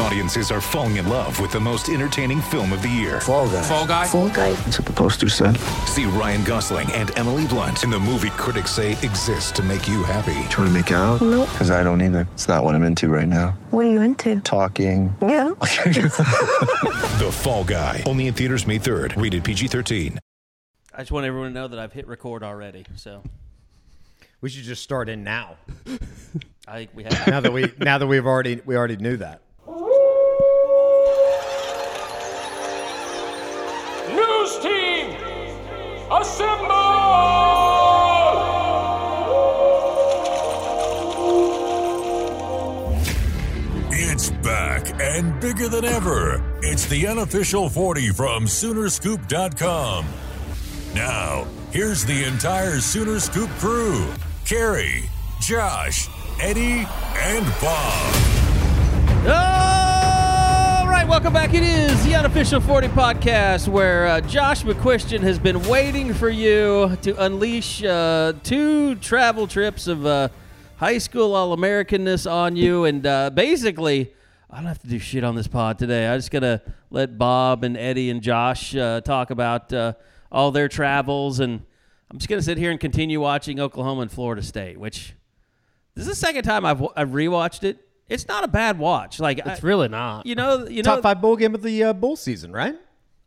[0.00, 3.20] Audiences are falling in love with the most entertaining film of the year.
[3.20, 3.62] Fall guy.
[3.62, 4.06] Fall guy.
[4.06, 4.52] Fall guy.
[4.52, 5.56] That's what the poster said.
[5.86, 10.04] See Ryan Gosling and Emily Blunt in the movie critics say exists to make you
[10.04, 10.34] happy.
[10.50, 11.20] Trying to make it out?
[11.20, 11.48] Nope.
[11.50, 12.28] Because I don't either.
[12.34, 13.58] It's not what I'm into right now.
[13.70, 14.40] What are you into?
[14.40, 15.14] Talking.
[15.20, 15.52] Yeah.
[17.18, 18.04] The Fall Guy.
[18.06, 19.20] Only in theaters May 3rd.
[19.20, 20.18] Rated PG-13.
[20.94, 22.86] I just want everyone to know that I've hit record already.
[22.94, 23.22] So
[24.40, 25.56] We should just start in now.
[26.68, 27.26] I think we have.
[27.26, 29.40] Now that we now that we've already we already knew that.
[36.10, 36.68] Assemble!
[43.90, 46.42] It's back and bigger than ever.
[46.62, 50.06] It's the unofficial 40 from Soonerscoop.com.
[50.94, 54.08] Now, here's the entire Sooner Scoop crew
[54.44, 55.08] Carrie,
[55.40, 56.08] Josh,
[56.40, 56.86] Eddie,
[57.16, 58.14] and Bob.
[59.24, 59.67] Right,
[61.08, 61.54] welcome back.
[61.54, 66.98] It is the unofficial 40 podcast where uh, Josh McCuistion has been waiting for you
[67.00, 70.28] to unleash uh, two travel trips of uh,
[70.76, 72.84] high school All Americanness on you.
[72.84, 74.12] And uh, basically,
[74.50, 76.06] I don't have to do shit on this pod today.
[76.08, 76.60] I just got to
[76.90, 79.94] let Bob and Eddie and Josh uh, talk about uh,
[80.30, 81.40] all their travels.
[81.40, 81.62] And
[82.10, 85.14] I'm just going to sit here and continue watching Oklahoma and Florida State, which
[85.94, 87.87] this is the second time I've, I've rewatched it.
[88.08, 89.20] It's not a bad watch.
[89.20, 90.26] Like It's I- really not.
[90.26, 90.94] you know, you know.
[90.94, 92.74] Top five bowl game of the uh, bowl season, right?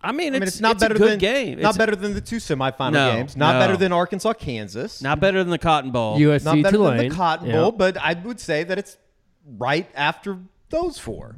[0.04, 1.60] I mean, I mean, it's, it's, not it's better a good than game.
[1.62, 3.38] Not It's better than the two semifinal No, games.
[3.38, 3.60] Not no.
[3.60, 5.00] better than Arkansas, Kansas.
[5.04, 6.18] Not better than the Cotton Bowl.
[6.18, 6.98] USC not better Tulane.
[6.98, 7.54] than the Cotton Yeah.
[7.58, 8.98] Bowl, but I would say that it's
[9.46, 11.38] right after those four.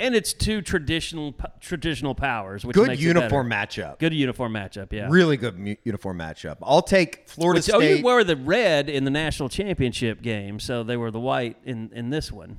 [0.00, 3.66] And it's two traditional traditional powers, which Good makes uniform better.
[3.82, 3.98] matchup.
[3.98, 4.92] Good uniform matchup.
[4.92, 5.08] Yeah.
[5.10, 6.56] Really good mu- uniform matchup.
[6.62, 7.98] I'll take Florida Which, oh, State.
[7.98, 11.90] you wore the red in the national championship game, so they were the white in
[11.94, 12.56] in this one.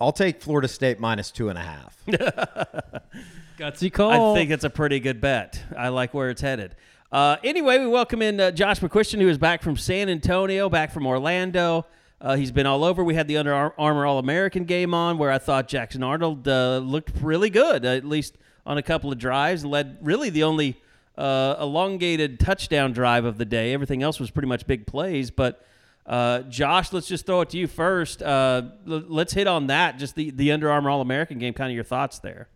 [0.00, 2.02] I'll take Florida State minus two and a half.
[3.58, 4.32] Gutsy call.
[4.34, 5.60] I think it's a pretty good bet.
[5.76, 6.74] I like where it's headed.
[7.10, 10.92] Uh, anyway, we welcome in uh, Josh McCuistion, who is back from San Antonio, back
[10.92, 11.86] from Orlando.
[12.20, 13.04] Uh, he's been all over.
[13.04, 16.78] We had the Under Armour All American game on, where I thought Jackson Arnold uh,
[16.78, 18.36] looked really good, at least
[18.66, 20.76] on a couple of drives, led really the only
[21.16, 23.72] uh, elongated touchdown drive of the day.
[23.72, 25.30] Everything else was pretty much big plays.
[25.30, 25.64] But
[26.06, 28.20] uh, Josh, let's just throw it to you first.
[28.22, 31.70] Uh, l- let's hit on that, just the, the Under Armour All American game, kind
[31.70, 32.48] of your thoughts there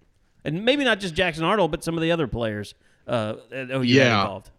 [0.45, 2.75] and maybe not just Jackson Arnold, but some of the other players
[3.07, 4.23] uh, Yeah.
[4.23, 4.51] involved.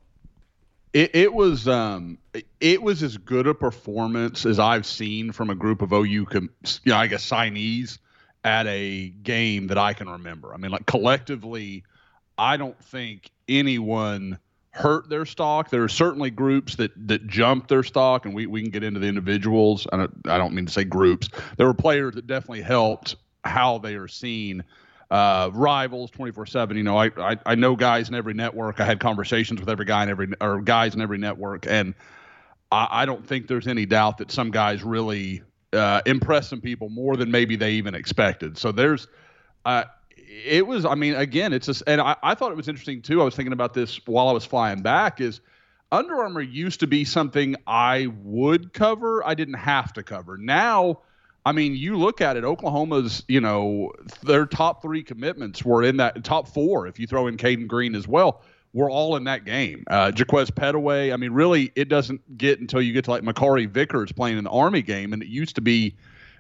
[0.93, 2.19] It, it was um,
[2.59, 6.49] it was as good a performance as I've seen from a group of OU, com-
[6.83, 7.97] you know, I guess signees
[8.43, 10.53] at a game that I can remember.
[10.53, 11.83] I mean, like collectively,
[12.37, 14.37] I don't think anyone
[14.71, 15.69] hurt their stock.
[15.69, 18.99] There are certainly groups that that jumped their stock, and we, we can get into
[18.99, 19.87] the individuals.
[19.91, 21.29] I don't, I don't mean to say groups.
[21.57, 24.63] There were players that definitely helped how they are seen.
[25.13, 28.85] Uh, rivals 24 7 you know I, I i know guys in every network i
[28.85, 31.93] had conversations with every guy in every or guys in every network and
[32.73, 36.89] I, I don't think there's any doubt that some guys really uh, impress some people
[36.89, 38.57] more than maybe they even expected.
[38.57, 39.07] So there's,
[39.65, 39.85] uh,
[40.45, 40.85] it was.
[40.85, 43.21] I mean, again, it's just, and I, I thought it was interesting too.
[43.21, 45.21] I was thinking about this while I was flying back.
[45.21, 45.41] Is
[45.91, 49.25] Under Armour used to be something I would cover.
[49.25, 50.37] I didn't have to cover.
[50.37, 51.01] Now.
[51.45, 52.43] I mean, you look at it.
[52.43, 56.87] Oklahoma's, you know, their top three commitments were in that top four.
[56.87, 59.83] If you throw in Caden Green as well, we're all in that game.
[59.87, 61.13] Uh, Jaquaize Pettaway.
[61.13, 64.43] I mean, really, it doesn't get until you get to like Makari Vickers playing in
[64.45, 65.95] the Army game, and it used to be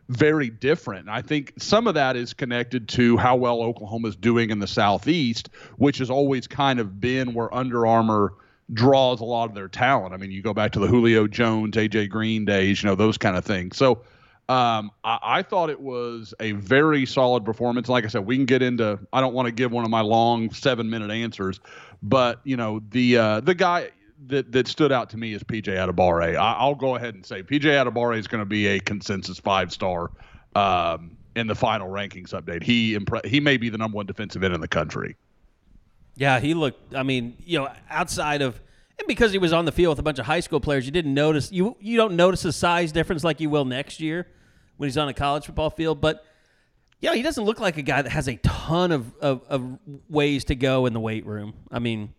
[0.09, 1.01] very different.
[1.01, 4.67] And I think some of that is connected to how well Oklahoma's doing in the
[4.67, 8.33] Southeast, which has always kind of been where Under Armour
[8.73, 10.13] draws a lot of their talent.
[10.13, 13.17] I mean, you go back to the Julio Jones, AJ Green days, you know, those
[13.17, 13.77] kind of things.
[13.77, 14.01] So
[14.49, 17.87] um, I, I thought it was a very solid performance.
[17.87, 18.99] Like I said, we can get into.
[19.13, 21.59] I don't want to give one of my long seven minute answers,
[22.01, 23.89] but you know the uh, the guy
[24.27, 26.35] that that stood out to me is PJ Adebawore.
[26.35, 29.71] I, I'll go ahead and say PJ Adebawore is going to be a consensus five
[29.71, 30.11] star
[30.55, 32.63] um, in the final rankings update.
[32.63, 35.15] He impre- he may be the number one defensive end in the country.
[36.15, 36.93] Yeah, he looked.
[36.93, 38.59] I mean, you know, outside of
[38.99, 40.91] and because he was on the field with a bunch of high school players, you
[40.91, 44.27] didn't notice you you don't notice a size difference like you will next year
[44.77, 45.99] when he's on a college football field.
[45.99, 46.25] But
[46.99, 50.45] yeah, he doesn't look like a guy that has a ton of, of, of ways
[50.45, 51.53] to go in the weight room.
[51.69, 52.13] I mean,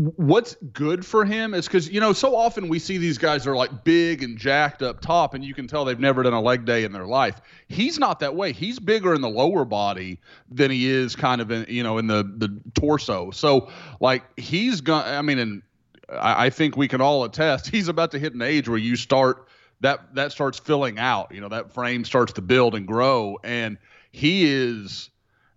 [0.00, 3.54] what's good for him is because you know so often we see these guys are
[3.54, 6.64] like big and jacked up top and you can tell they've never done a leg
[6.64, 7.42] day in their life.
[7.68, 8.52] He's not that way.
[8.52, 10.18] He's bigger in the lower body
[10.50, 13.30] than he is kind of in you know in the the torso.
[13.30, 13.68] So
[14.00, 15.62] like he's gonna i mean and
[16.08, 18.96] I, I think we can all attest he's about to hit an age where you
[18.96, 19.48] start
[19.80, 23.38] that that starts filling out you know that frame starts to build and grow.
[23.44, 23.76] And
[24.12, 25.10] he is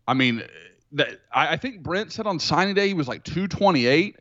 [0.06, 0.44] i mean
[0.92, 4.18] that I, I think brent said on signing day he was like 228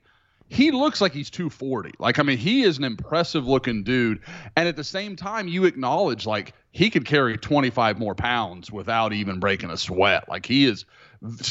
[0.53, 1.93] he looks like he's 240.
[1.99, 4.21] Like, I mean, he is an impressive looking dude.
[4.55, 9.15] And at the same time, you acknowledge like he could carry 25 more pounds without
[9.15, 10.29] even breaking a sweat.
[10.29, 10.85] Like, he is,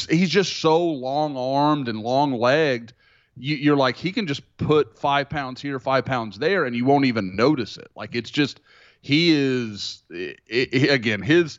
[0.08, 2.92] he's just so long armed and long legged.
[3.36, 6.84] You, are like, he can just put five pounds here, five pounds there, and you
[6.84, 7.90] won't even notice it.
[7.96, 8.60] Like, it's just,
[9.00, 11.58] he is, it, it, again, his,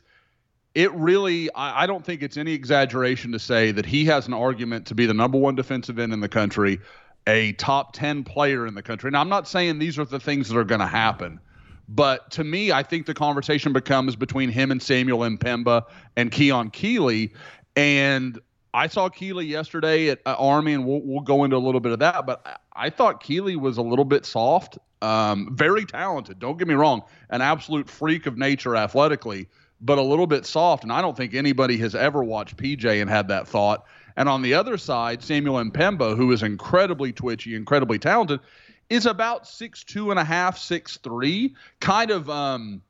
[0.74, 4.34] it really I, I, don't think it's any exaggeration to say that he has an
[4.34, 6.80] argument to be the number one defensive end in the country
[7.26, 9.10] a top 10 player in the country.
[9.10, 11.40] Now, I'm not saying these are the things that are going to happen,
[11.88, 15.84] but to me, I think the conversation becomes between him and Samuel M'Pemba
[16.16, 17.32] and Keon Keeley.
[17.76, 18.38] And
[18.72, 21.98] I saw Keeley yesterday at Army, and we'll, we'll go into a little bit of
[22.00, 24.78] that, but I, I thought Keeley was a little bit soft.
[25.02, 29.48] Um, very talented, don't get me wrong, an absolute freak of nature athletically,
[29.82, 30.82] but a little bit soft.
[30.82, 33.84] And I don't think anybody has ever watched PJ and had that thought.
[34.16, 38.40] And on the other side, Samuel M'Pemba, who is incredibly twitchy, incredibly talented,
[38.88, 42.82] is about six two and a half, six three, kind of um,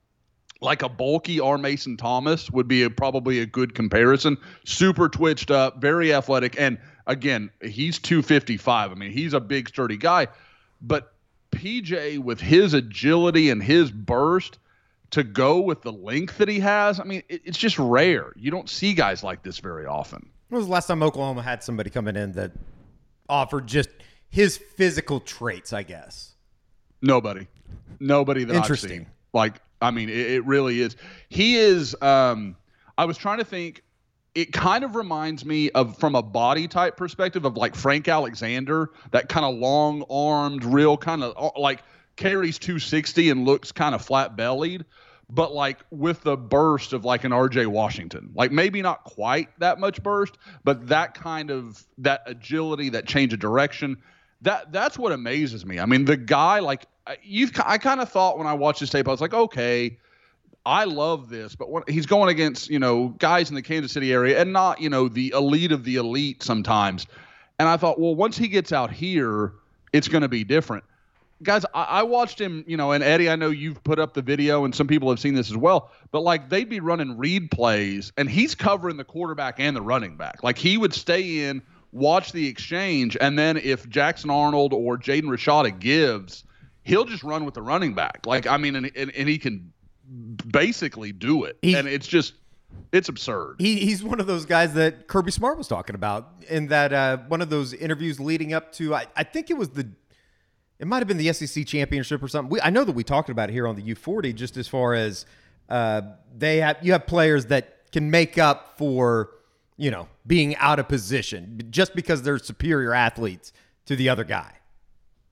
[0.60, 1.56] like a bulky R.
[1.58, 4.36] Mason Thomas would be a, probably a good comparison.
[4.64, 8.90] Super twitched up, very athletic, and again, he's 255.
[8.90, 10.28] I mean, he's a big, sturdy guy,
[10.80, 11.12] but
[11.52, 14.58] PJ with his agility and his burst
[15.10, 18.32] to go with the length that he has, I mean, it, it's just rare.
[18.34, 20.30] You don't see guys like this very often.
[20.54, 22.52] When was the last time Oklahoma had somebody coming in that
[23.28, 23.88] offered just
[24.30, 25.72] his physical traits?
[25.72, 26.36] I guess
[27.02, 27.48] nobody,
[27.98, 28.90] nobody that Interesting.
[28.92, 29.06] I've seen.
[29.32, 30.94] Like, I mean, it, it really is.
[31.28, 31.96] He is.
[32.00, 32.54] Um,
[32.96, 33.82] I was trying to think.
[34.36, 38.90] It kind of reminds me of, from a body type perspective, of like Frank Alexander,
[39.10, 41.82] that kind of long armed, real kind of like
[42.14, 44.84] carries 260 and looks kind of flat bellied
[45.34, 48.30] but like with the burst of like an RJ Washington.
[48.34, 53.32] Like maybe not quite that much burst, but that kind of that agility, that change
[53.32, 53.96] of direction.
[54.42, 55.80] That that's what amazes me.
[55.80, 56.86] I mean, the guy like
[57.22, 59.98] you've I kind of thought when I watched this tape I was like, "Okay,
[60.64, 64.12] I love this, but when he's going against, you know, guys in the Kansas City
[64.12, 67.06] area and not, you know, the elite of the elite sometimes."
[67.58, 69.54] And I thought, "Well, once he gets out here,
[69.92, 70.84] it's going to be different."
[71.42, 74.22] Guys, I, I, watched him, you know, and Eddie, I know you've put up the
[74.22, 77.50] video and some people have seen this as well, but like they'd be running read
[77.50, 80.42] plays and he's covering the quarterback and the running back.
[80.42, 85.24] Like he would stay in, watch the exchange, and then if Jackson Arnold or Jaden
[85.24, 86.44] Rashada gives,
[86.82, 88.26] he'll just run with the running back.
[88.26, 89.72] Like, I mean, and, and, and he can
[90.46, 91.58] basically do it.
[91.62, 92.34] He, and it's just,
[92.92, 93.56] it's absurd.
[93.58, 97.18] He, he's one of those guys that Kirby Smart was talking about in that uh,
[97.28, 99.88] one of those interviews leading up to, I, I think it was the
[100.78, 102.50] it might have been the SEC championship or something.
[102.50, 104.94] We, I know that we talked about it here on the U40, just as far
[104.94, 105.26] as
[105.68, 106.02] uh,
[106.36, 109.30] they have you have players that can make up for
[109.76, 113.52] you know being out of position just because they're superior athletes
[113.86, 114.52] to the other guy.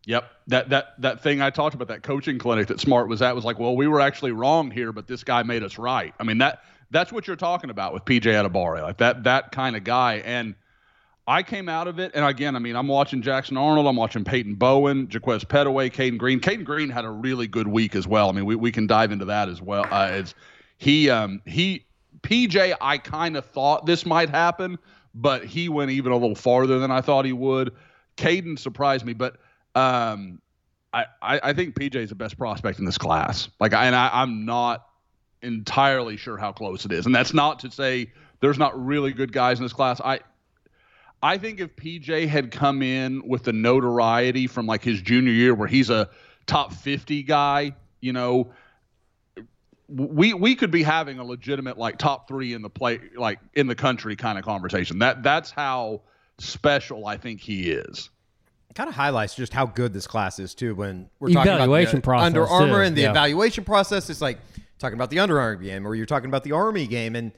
[0.07, 0.31] Yep.
[0.49, 3.45] That that that thing I talked about that coaching clinic that Smart was at was
[3.45, 6.15] like, well, we were actually wrong here, but this guy made us right.
[6.19, 9.77] I mean that that's what you're talking about with PJ Adebawore, like that that kind
[9.77, 10.17] of guy.
[10.25, 10.55] And
[11.27, 14.25] I came out of it, and again, I mean, I'm watching Jackson Arnold, I'm watching
[14.25, 16.41] Peyton Bowen, Jaquaize Pettaway, Caden Green.
[16.41, 18.29] Caden Green had a really good week as well.
[18.29, 19.87] I mean, we, we can dive into that as well.
[19.91, 20.35] Uh, it's,
[20.79, 21.85] he um, he
[22.23, 24.79] PJ, I kind of thought this might happen,
[25.15, 27.73] but he went even a little farther than I thought he would.
[28.17, 29.37] Caden surprised me, but
[29.75, 30.41] um,
[30.93, 33.49] I, I, I think PJ is the best prospect in this class.
[33.61, 34.87] Like, and I, I'm not
[35.43, 39.33] entirely sure how close it is, and that's not to say there's not really good
[39.33, 40.01] guys in this class.
[40.01, 40.21] I
[41.23, 45.55] I think if PJ had come in with the notoriety from like his junior year
[45.55, 46.11] where he's a
[46.47, 48.53] top 50 guy, you know,
[49.89, 53.67] we we could be having a legitimate like top 3 in the play like in
[53.67, 54.99] the country kind of conversation.
[54.99, 56.03] That that's how
[56.39, 58.11] special I think he is.
[58.71, 61.99] It kind of highlights just how good this class is too when we're talking evaluation
[61.99, 62.87] about the process Under Armour too.
[62.87, 63.11] and the yeah.
[63.11, 64.09] evaluation process.
[64.09, 64.39] It's like
[64.79, 67.33] talking about the Under Armour game or you're talking about the Army game and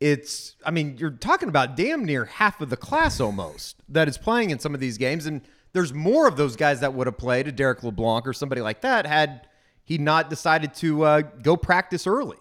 [0.00, 4.16] it's I mean, you're talking about damn near half of the class almost that is
[4.18, 5.26] playing in some of these games.
[5.26, 8.60] And there's more of those guys that would have played a Derrick LeBlanc or somebody
[8.60, 9.46] like that had
[9.84, 12.36] he not decided to uh, go practice early.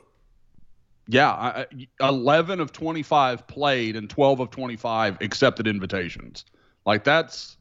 [1.07, 1.63] Yeah,
[2.01, 6.43] 11 of 25 played and 12 of 25 accepted invitations.
[6.85, 7.57] Like that's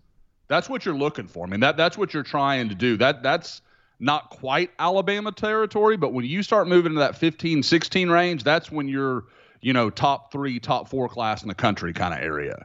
[0.48, 1.46] That's what you're looking for.
[1.46, 2.96] I mean, that that's what you're trying to do.
[2.96, 3.62] That that's
[3.98, 8.70] not quite Alabama territory, but when you start moving to that 15, 16 range, that's
[8.70, 9.24] when you're,
[9.60, 12.64] you know, top three, top four class in the country kind of area.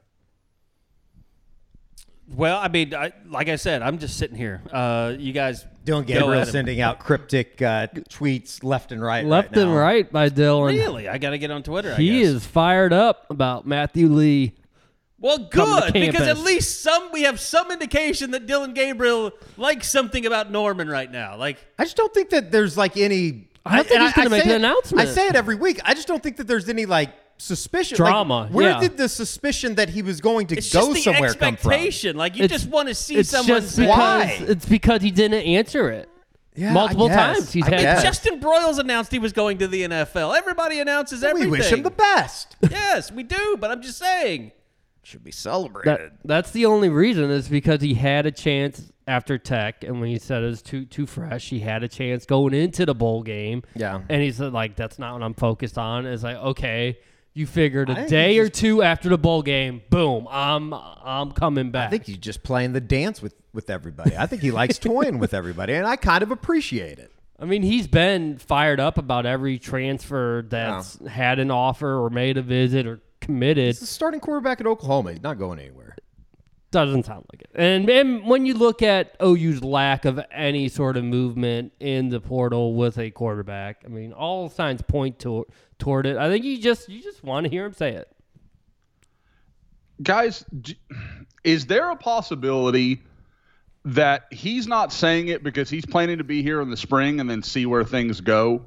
[2.33, 4.61] Well, I mean, I, like I said, I'm just sitting here.
[4.71, 9.25] Uh, you guys, Dillon go Gabriel sending out cryptic uh, tweets left and right.
[9.25, 9.77] Left right and now.
[9.77, 10.73] right by Dillon.
[10.73, 11.91] Really, I got to get on Twitter.
[11.91, 12.27] I He guess.
[12.29, 14.53] is fired up about Matthew Lee.
[15.19, 20.25] Well, good because at least some we have some indication that Dillon Gabriel likes something
[20.25, 21.37] about Norman right now.
[21.37, 23.49] Like, I just don't think that there's like any.
[23.65, 25.07] I don't think and he's gonna make say an it- announcement.
[25.07, 25.79] I say it every week.
[25.85, 27.95] I just don't think that there's any like suspicion.
[27.95, 28.79] Drama, Like, where yeah.
[28.79, 31.71] did the suspicion that he was going to it's go just the somewhere come from?
[31.71, 32.15] expectation.
[32.15, 33.61] Like, you It's- just want to see It's someone.
[33.61, 34.37] just because Why?
[34.47, 36.07] it's because he didn't answer it.
[36.53, 37.35] Yeah, Multiple I guess.
[37.37, 38.03] times he's I had guess.
[38.03, 40.35] Justin Broiles announced he was going to the NFL.
[40.37, 41.49] Everybody announces everything.
[41.49, 42.57] We wish him the best.
[42.69, 43.55] yes, we do.
[43.59, 44.51] But I'm just saying.
[45.03, 45.89] Should be celebrated.
[45.89, 50.09] That, that's the only reason is because he had a chance after Tech, and when
[50.09, 53.23] he said it was too too fresh, he had a chance going into the bowl
[53.23, 53.63] game.
[53.75, 54.01] Yeah.
[54.09, 56.05] and he said like that's not what I'm focused on.
[56.05, 56.99] It's like okay,
[57.33, 61.87] you figured a day or two after the bowl game, boom, I'm I'm coming back.
[61.87, 64.15] I think he's just playing the dance with with everybody.
[64.15, 67.11] I think he likes toying with everybody, and I kind of appreciate it.
[67.39, 72.37] I mean, he's been fired up about every transfer that's had an offer or made
[72.37, 73.67] a visit or committed.
[73.67, 75.11] He's the starting quarterback at Oklahoma.
[75.13, 75.95] He's not going anywhere.
[76.71, 77.51] Doesn't sound like it.
[77.53, 82.21] And, and when you look at OU's lack of any sort of movement in the
[82.21, 85.45] portal with a quarterback, I mean, all signs point to,
[85.79, 86.15] toward it.
[86.17, 88.07] I think you just you just want to hear him say it.
[90.01, 90.45] guys,
[91.43, 93.01] is there a possibility
[93.83, 97.29] that he's not saying it because he's planning to be here in the spring and
[97.29, 98.65] then see where things go?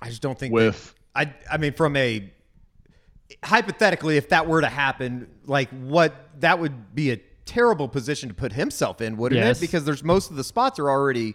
[0.00, 2.30] I just don't think With- that, I I mean from a
[3.44, 8.34] hypothetically if that were to happen like what that would be a terrible position to
[8.34, 9.58] put himself in wouldn't Yes.
[9.58, 11.34] it because there's most of the spots are already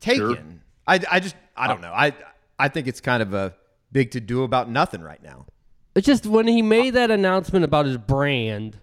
[0.00, 0.34] taken.
[0.34, 0.44] Sure.
[0.86, 1.92] I I just I don't know.
[1.92, 2.12] I
[2.58, 3.54] I think it's kind of a
[3.92, 5.46] big to do about nothing right now.
[5.94, 8.78] It's just when he made that announcement about his brand,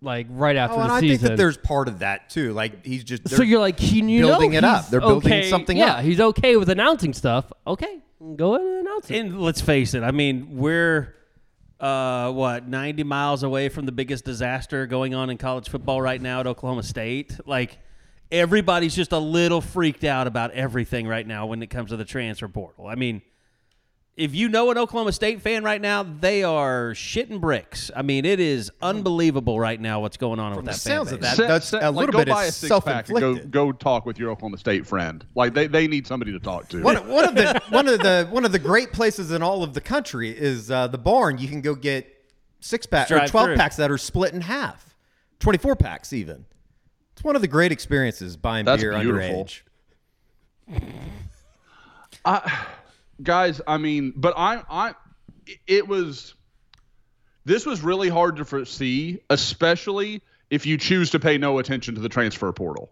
[0.00, 1.18] like right after Oh, and the I season.
[1.18, 2.52] think that there's part of that too.
[2.52, 4.88] Like he's just so you're like, he, you building know it up.
[4.88, 6.04] They're building okay- something yeah, up.
[6.04, 7.52] he's okay with announcing stuff.
[7.66, 8.00] Okay,
[8.36, 9.18] go ahead and announce it.
[9.18, 10.02] And let's face it.
[10.02, 11.14] I mean, we're
[11.84, 16.20] uh, what 90 miles away from the biggest disaster going on in college football right
[16.20, 17.38] now at Oklahoma State.
[17.44, 17.78] Like
[18.32, 22.04] everybody's just a little freaked out about everything right now when it comes to the
[22.06, 22.86] transfer portal.
[22.86, 23.20] I mean,
[24.16, 27.90] if you know an Oklahoma State fan right now, they are shitting bricks.
[27.96, 31.14] I mean, it is unbelievable right now what's going on with the that sounds fan
[31.16, 33.20] of that- that's set- a like, little go bit buy a six pack and go
[33.20, 33.50] self-inflicted.
[33.50, 35.26] go talk with your Oklahoma State friend.
[35.34, 36.80] Like they, they need somebody to talk to.
[36.82, 39.74] One, one of the one of the one of the great places in all of
[39.74, 41.38] the country is uh, the barn.
[41.38, 42.06] You can go get
[42.60, 43.56] six pack or twelve through.
[43.56, 44.94] packs that are split in half,
[45.40, 46.44] twenty four packs even.
[47.14, 49.44] It's one of the great experiences buying That's beer beautiful.
[49.44, 49.62] underage.
[53.22, 54.94] Guys i mean but i i
[55.66, 56.34] it was
[57.44, 62.00] this was really hard to foresee especially if you choose to pay no attention to
[62.00, 62.90] the transfer portal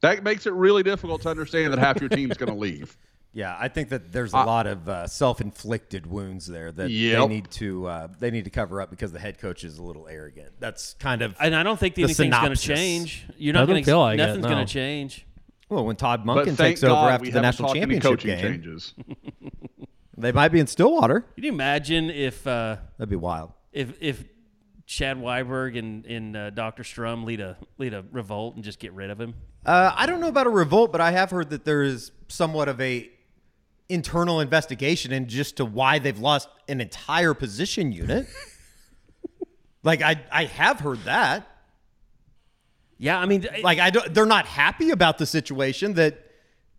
[0.00, 2.96] that makes it really difficult to understand that half your team's going to leave
[3.32, 7.26] Yeah, I think that there's a lot of uh, self inflicted wounds there that they
[7.28, 10.08] need to uh, they need to cover up because the head coach is a little
[10.08, 10.52] arrogant.
[10.58, 13.24] That's kind of And I don't think the anything's going to change.
[13.38, 14.48] You're not going to feel like nothing's no.
[14.48, 15.26] going to change.
[15.70, 18.40] Well when Todd but Monken takes god over after the national championship coaching game.
[18.40, 18.94] changes
[20.20, 21.20] They might be in Stillwater.
[21.20, 23.52] Can you imagine if uh, That'd be wild.
[23.72, 24.22] if if
[24.84, 26.82] Chad Weiberg and, and uh, Dr.
[26.82, 29.34] Shrum lead a lead a revolt and just get rid of him?
[29.64, 32.68] Uh, I don't know about a revolt, but I have heard that there is somewhat
[32.68, 33.10] of a
[33.88, 38.26] internal investigation into just to why they've lost an entire position unit.
[39.82, 41.46] like I, I have heard that.
[43.02, 46.18] Yeah, I mean, Like I don't, they're not happy about the situation that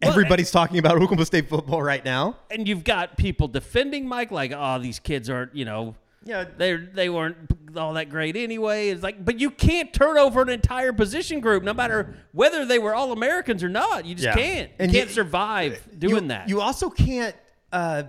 [0.03, 2.37] everybody's talking about Oklahoma State football right now.
[2.51, 6.45] and you've got people defending Mike like, oh, these kids aren't, you know, Yeah.
[6.57, 7.37] they they weren't
[7.75, 8.89] all that great anyway.
[8.89, 12.77] It's like, but you can't turn over an entire position group, no matter whether they
[12.77, 14.05] were all Americans or not.
[14.05, 14.35] You just Yeah.
[14.35, 14.69] can't.
[14.69, 16.49] You And can't you- survive doing you, that.
[16.49, 17.35] You also can't
[17.73, 18.03] uh,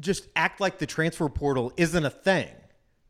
[0.00, 2.48] just act like the transfer portal isn't a thing.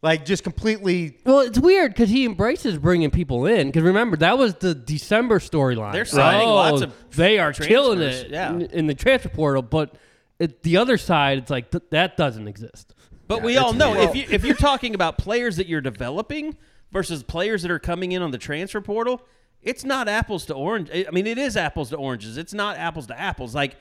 [0.00, 3.66] Like just completely Well, it's weird because he embraces bringing people in.
[3.68, 5.92] Because remember, that was the December storyline.
[5.92, 8.52] They're signing Oh, lots of They are killing transfers, it yeah.
[8.52, 9.94] in, in the transfer portal, but
[10.38, 12.94] it, the other side, it's like th- that doesn't exist.
[13.26, 14.08] But Yeah, we all it's know weird.
[14.10, 16.56] if you if you're talking about players that you're developing
[16.92, 19.20] versus players that are coming in on the transfer portal,
[19.62, 20.88] it's not apples to orange.
[20.92, 22.38] Eh, I mean, it is apples to oranges.
[22.38, 23.52] It's not apples to apples.
[23.54, 23.74] Like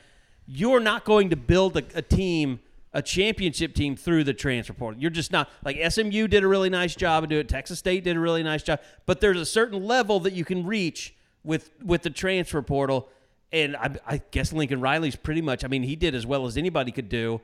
[0.48, 2.60] you're not going to build a, a team,
[2.98, 5.00] a championship team through the transfer portal.
[5.00, 7.48] You're just not like SMU did a really nice job and do it.
[7.48, 10.66] Texas State did a really nice job, but there's a certain level that you can
[10.66, 11.14] reach
[11.44, 13.08] with with the transfer portal.
[13.54, 15.64] And I, I guess Lincoln Riley's pretty much.
[15.64, 17.40] I mean, he did as well as anybody could do,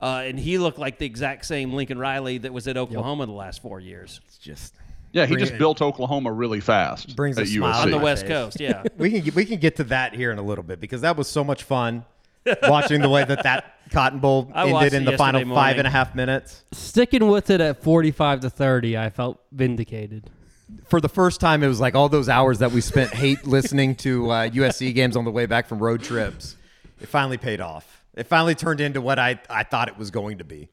[0.00, 3.32] uh, and he looked like the exact same Lincoln Riley that was at Oklahoma the
[3.32, 4.20] last four years.
[4.28, 4.74] It's just
[5.12, 7.16] Yeah, he just it- built Oklahoma really fast.
[7.16, 7.82] brings a smile USC.
[7.84, 8.26] on the West.
[8.26, 8.60] Coast.
[8.60, 11.00] Yeah, we can get, we can get to that here in a little bit because
[11.00, 12.04] that was so much fun
[12.64, 15.78] watching the way that that Cotton Bowl I ended in the final yesterday five morning.
[15.78, 16.64] and a half minutes.
[16.72, 20.30] Sticking with it at 45 to 30, I felt vindicated.
[20.86, 23.94] For the first time, it was like all those hours that we spent hate listening
[23.96, 26.56] to uh, USC games on the way back from road trips.
[27.00, 28.04] It finally paid off.
[28.14, 30.68] It finally turned into what I, I thought it was going to be.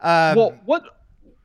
[0.00, 0.84] Um, well, what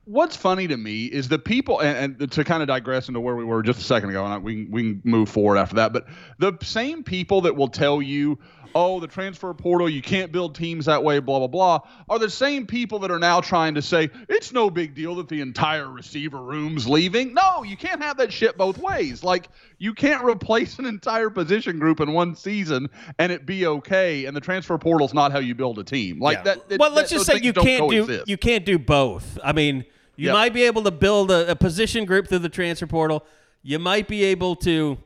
[0.09, 3.35] what's funny to me is the people, and, and to kind of digress into where
[3.35, 5.93] we were just a second ago, and I, we we can move forward after that.
[5.93, 6.07] But
[6.39, 8.37] the same people that will tell you,
[8.75, 12.29] "Oh, the transfer portal, you can't build teams that way," blah blah blah, are the
[12.29, 15.89] same people that are now trying to say it's no big deal that the entire
[15.89, 17.33] receiver room's leaving.
[17.33, 19.23] No, you can't have that shit both ways.
[19.23, 24.25] Like you can't replace an entire position group in one season and it be okay.
[24.25, 26.19] And the transfer portal's not how you build a team.
[26.19, 26.55] Like Yeah.
[26.55, 26.79] that.
[26.79, 29.37] well, let's that- just say you can't do you can't do both.
[29.43, 29.85] I mean,
[30.15, 30.33] you Yep.
[30.33, 33.25] might be able to build a, a position group through the transfer portal.
[33.63, 34.97] You might be able to,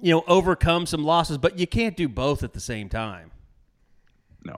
[0.00, 3.30] you know, overcome some losses, but you can't do both at the same time.
[4.44, 4.56] No.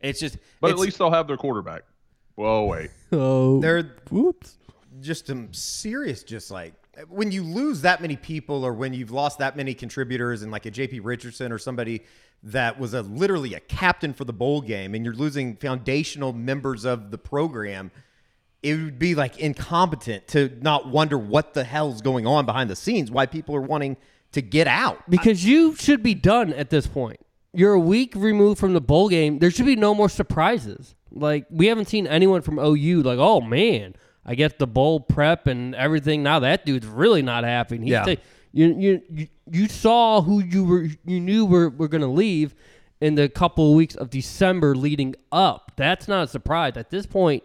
[0.00, 1.82] It's just, But at least they'll have their quarterback.
[2.34, 2.90] Whoa, wait.
[3.10, 4.58] Oh, They're whoops.
[5.00, 6.74] just some serious, just like
[7.08, 10.66] when you lose that many people or when you've lost that many contributors and like
[10.66, 12.02] a JP Richardson or somebody
[12.42, 16.84] that was a literally a captain for the bowl game and you're losing foundational members
[16.84, 17.90] of the program,
[18.62, 22.76] it would be like incompetent to not wonder what the hell's going on behind the
[22.76, 23.96] scenes, why people are wanting
[24.32, 25.08] to get out.
[25.08, 27.20] Because you should be done at this point.
[27.54, 29.38] You're a week removed from the bowl game.
[29.38, 30.94] There should be no more surprises.
[31.10, 33.94] Like we haven't seen anyone from OU like, oh man,
[34.26, 36.22] I get the bowl prep and everything.
[36.22, 37.76] Now that dude's really not happy.
[37.76, 38.04] And he's Yeah.
[38.04, 38.20] ta-
[38.52, 42.54] you, you you you saw who you were you knew were were gonna leave
[43.00, 45.72] in the couple of weeks of December leading up.
[45.76, 47.44] That's not a surprise at this point.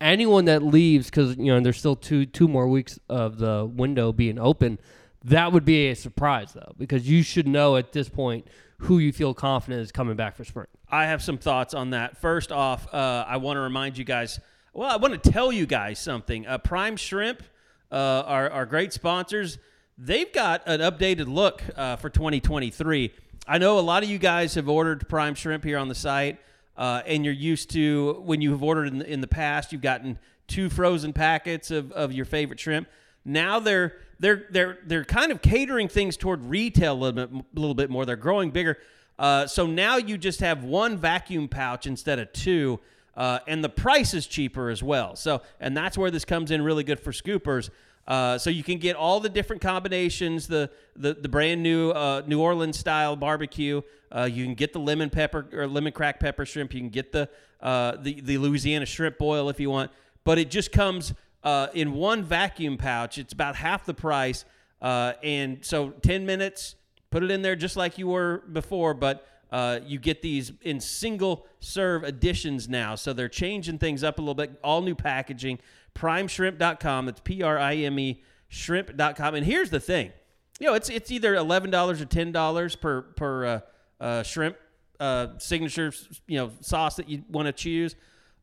[0.00, 4.12] Anyone that leaves because you know there's still two two more weeks of the window
[4.12, 4.78] being open.
[5.24, 8.46] That would be a surprise though, because you should know at this point
[8.78, 10.66] who you feel confident is coming back for spring.
[10.90, 12.18] I have some thoughts on that.
[12.18, 14.40] First off, uh, I want to remind you guys.
[14.72, 16.46] Well, I want to tell you guys something.
[16.46, 17.42] Uh, Prime Shrimp,
[17.90, 19.58] uh, our, our great sponsors,
[19.96, 23.12] they've got an updated look uh, for 2023.
[23.46, 26.38] I know a lot of you guys have ordered Prime Shrimp here on the site,
[26.76, 29.82] uh, and you're used to when you have ordered in the, in the past, you've
[29.82, 32.88] gotten two frozen packets of, of your favorite shrimp.
[33.24, 37.60] Now they're they're they're they're kind of catering things toward retail a little bit, a
[37.60, 38.04] little bit more.
[38.04, 38.78] They're growing bigger.
[39.18, 42.80] Uh, so now you just have one vacuum pouch instead of two,
[43.16, 45.16] uh, and the price is cheaper as well.
[45.16, 47.70] So and that's where this comes in really good for scoopers.
[48.06, 52.22] Uh, so you can get all the different combinations, the the, the brand new uh,
[52.26, 53.80] New Orleans style barbecue.
[54.14, 56.74] Uh, you can get the lemon pepper or lemon crack pepper shrimp.
[56.74, 57.28] You can get the
[57.60, 59.90] uh, the the Louisiana shrimp boil if you want,
[60.24, 63.16] but it just comes uh, in one vacuum pouch.
[63.18, 64.44] It's about half the price,
[64.82, 66.76] and so ten minutes.
[67.10, 70.80] Put it in there just like you were before, but uh, you get these in
[70.80, 72.96] single serve editions now.
[72.96, 74.58] So they're changing things up a little bit.
[74.64, 75.60] All new packaging.
[75.94, 77.06] PrimeShrimp.com.
[77.06, 79.34] That's P R I M E shrimp.com.
[79.34, 80.12] And here's the thing
[80.60, 83.60] you know, it's it's either eleven dollars or ten dollars per per uh,
[84.00, 84.56] uh, shrimp
[85.00, 85.92] uh, signature
[86.26, 87.96] you know sauce that you want to choose.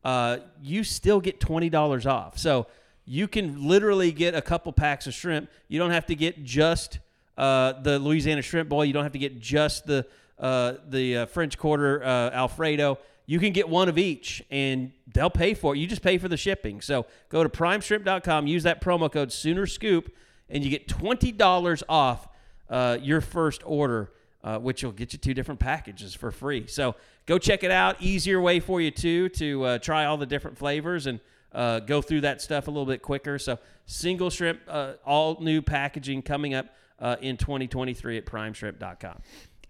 [0.03, 2.37] Uh, you still get twenty dollars off.
[2.37, 2.67] So
[3.05, 5.49] you can literally get a couple packs of shrimp.
[5.67, 6.99] You don't have to get just
[7.37, 8.83] uh, the Louisiana shrimp boil.
[8.83, 10.05] You don't have to get just the
[10.37, 12.97] uh, the French Quarter uh, Alfredo.
[13.25, 15.79] You can get one of each, and they'll pay for it.
[15.79, 16.81] You just pay for the shipping.
[16.81, 18.47] So go to PrimeShrimp.com.
[18.47, 20.13] Use that promo code Sooner Scoop,
[20.49, 22.27] and you get twenty dollars off
[22.69, 24.11] uh, your first order,
[24.43, 26.67] uh, which will get you two different packages for free.
[26.67, 28.01] So go check it out.
[28.01, 31.19] Easier way for you too to uh, try all the different flavors and
[31.53, 33.37] uh, go through that stuff a little bit quicker.
[33.37, 36.67] So single shrimp, uh, all new packaging coming up
[36.99, 39.21] uh, in 2023 at PrimeShrimp.com.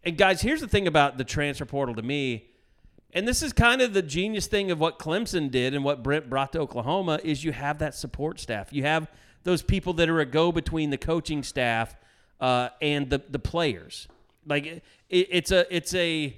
[0.04, 2.48] And guys, here's the thing about the transfer portal to me.
[3.14, 6.30] And this is kind of the genius thing of what Clemson did and what Brent
[6.30, 8.72] brought to Oklahoma is you have that support staff.
[8.72, 9.10] You have
[9.44, 11.96] those people that are a go between the coaching staff
[12.40, 14.08] uh, and the the players.
[14.46, 16.36] Like it, it's a it's a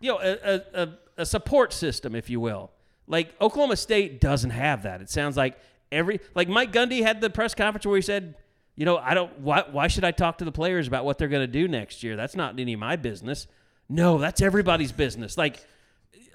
[0.00, 2.70] you know a, a, a support system, if you will.
[3.06, 5.00] Like Oklahoma State doesn't have that.
[5.00, 5.58] It sounds like
[5.90, 8.36] every like Mike Gundy had the press conference where he said,
[8.76, 11.28] you know, I don't why why should I talk to the players about what they're
[11.28, 12.16] going to do next year?
[12.16, 13.46] That's not any of my business.
[13.88, 15.36] No, that's everybody's business.
[15.36, 15.64] Like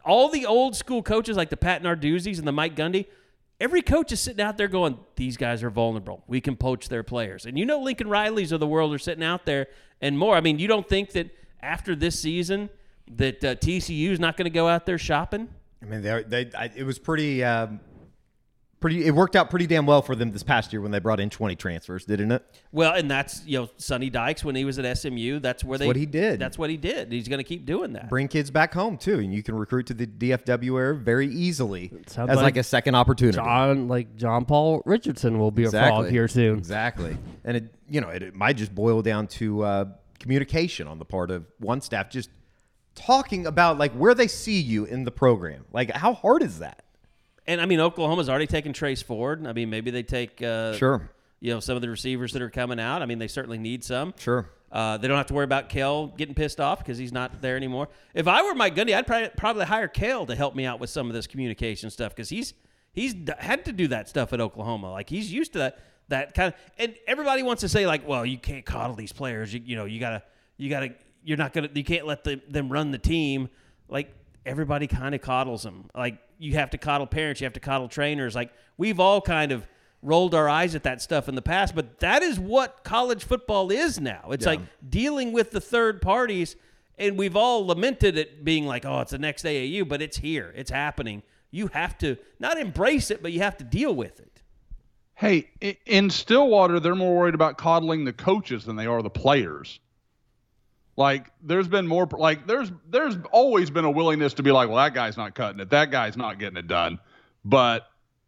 [0.05, 3.07] all the old school coaches like the Pat Narduzzi's and the Mike Gundy,
[3.59, 6.23] every coach is sitting out there going, "These guys are vulnerable.
[6.27, 9.23] We can poach their players." And you know, Lincoln Riley's of the world are sitting
[9.23, 9.67] out there
[10.01, 10.35] and more.
[10.35, 11.29] I mean, you don't think that
[11.61, 12.69] after this season
[13.15, 15.49] that uh, TCU is not going to go out there shopping?
[15.81, 17.79] I mean, they, they I, it was pretty, um,
[18.79, 19.05] pretty.
[19.05, 21.29] It worked out pretty damn well for them this past year when they brought in
[21.29, 22.43] twenty transfers, didn't it?
[22.71, 25.39] Well, and that's you know Sonny Dykes when he was at SMU.
[25.39, 26.39] That's where they what he did.
[26.39, 27.11] That's what he did.
[27.11, 28.09] He's going to keep doing that.
[28.09, 31.91] Bring kids back home too, and you can recruit to the DFW area very easily
[32.07, 33.35] as like, like a second opportunity.
[33.35, 36.57] John, like John Paul Richardson, will be a frog here soon.
[36.57, 39.85] Exactly, and it you know it, it might just boil down to uh,
[40.19, 42.29] communication on the part of one staff, just
[42.95, 45.65] talking about like where they see you in the program.
[45.71, 46.83] Like, how hard is that?
[47.49, 49.47] And I mean, Oklahoma's already taken Trace Ford.
[49.47, 51.09] I mean, maybe they take uh, Sure.
[51.39, 53.01] You know, some of the receivers that are coming out.
[53.01, 54.13] I mean, they certainly need some.
[54.19, 54.47] Sure.
[54.71, 57.55] Uh, they don't have to worry about Cale getting pissed off because he's not there
[57.55, 57.87] anymore.
[58.13, 60.91] If I were Mike Gundy, I'd probably, probably hire Cale to help me out with
[60.91, 62.53] some of this communication stuff because he's
[62.91, 64.91] he's d- had to do that stuff at Oklahoma.
[64.91, 66.59] Like he's used to that that kind of.
[66.77, 69.51] And everybody wants to say like, well, you can't coddle these players.
[69.51, 70.21] You, you know, you gotta
[70.57, 73.49] you gotta you're not gonna you can't let the, them run the team.
[73.87, 74.13] Like
[74.45, 75.89] everybody kind of coddles them.
[75.95, 78.33] Like you have to coddle parents, you have to coddle trainers.
[78.33, 79.67] Like we've all kind of
[80.01, 83.69] rolled our eyes at that stuff in the past, but that is what college football
[83.69, 84.29] is now.
[84.31, 84.51] It's Yeah.
[84.51, 86.55] like dealing with the third parties,
[86.97, 90.53] and we've all lamented it being like, oh, it's the next AAU, but it's here,
[90.55, 91.21] it's happening.
[91.51, 94.41] You have to not embrace it, but you have to deal with it.
[95.15, 95.49] Hey,
[95.85, 99.81] in Stillwater, they're more worried about coddling the coaches than they are the players.
[100.99, 104.75] Like, there's been more like there's there's always been a willingness to be like, well,
[104.75, 106.99] that guy's not cutting it, that guy's not getting it done.
[107.45, 107.87] But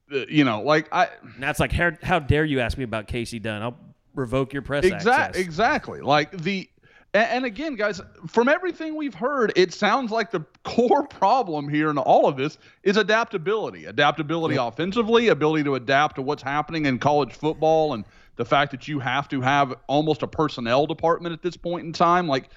[0.09, 3.09] uh, you know, like I And that's like, how, how dare you ask me about
[3.09, 3.61] Kasey Dunn?
[3.61, 3.77] I'll
[4.15, 5.41] revoke your press exactly access.
[5.41, 6.69] exactly like the
[7.13, 11.89] and, and again, guys, from everything we've heard, it sounds like the core problem here
[11.89, 13.83] in all of this is adaptability.
[13.83, 18.05] Adaptability offensively, ability to adapt to what's happening in college football, and
[18.35, 21.93] the fact that you have to have almost a personnel department at this point in
[21.93, 22.27] time.
[22.27, 22.49] Like,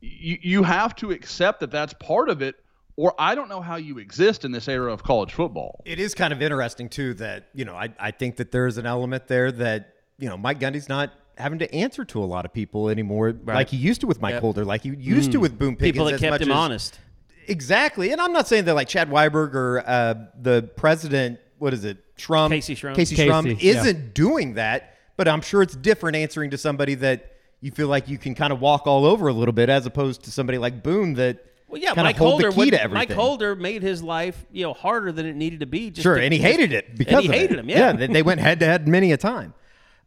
[0.00, 2.56] you, you have to accept that that's part of it,
[2.96, 5.82] or I don't know how you exist in this era of college football.
[5.86, 8.78] It is kind of interesting too that you know I I think that there is
[8.78, 12.44] an element there that you know Mike Gundy's not having to answer to a lot
[12.44, 14.42] of people anymore like he used to with Mike Yep.
[14.42, 15.92] Holder, like he used to with Boone Pickens.
[15.92, 17.00] People that as kept much him as- honest.
[17.46, 21.84] Exactly, and I'm not saying that like Chad Weiberg or uh, the president, what is
[21.84, 22.94] it, Shrum, Kayse Shrum.
[22.94, 23.70] Kayse Kayse, Shrum yeah.
[23.72, 24.94] isn't doing that.
[25.20, 28.54] But I'm sure it's different answering to somebody that you feel like you can kind
[28.54, 31.78] of walk all over a little bit, as opposed to somebody like Boone that Well,
[31.78, 32.48] yeah, kind Mike of hold Holder.
[32.48, 33.08] the key would- to everything.
[33.10, 35.90] Mike Holder made his life, you know, harder than it needed to be.
[35.90, 37.60] Just Sure, to- and he hated it because he hated it.
[37.60, 37.68] him.
[37.68, 39.52] Yeah, they, they went head to head many a time.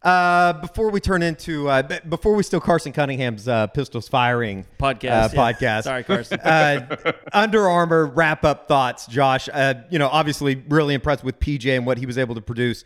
[0.02, 5.04] Uh, before we turn into uh, before we steal Carson Cunningham's uh, pistols firing Podcast,
[5.26, 5.54] uh, yeah.
[5.54, 5.84] podcast.
[5.84, 6.39] Sorry, Carson.
[6.43, 9.47] uh, Under Armour wrap up thoughts, Josh.
[9.54, 12.84] Uh, you know, obviously, really impressed with PJ and what he was able to produce.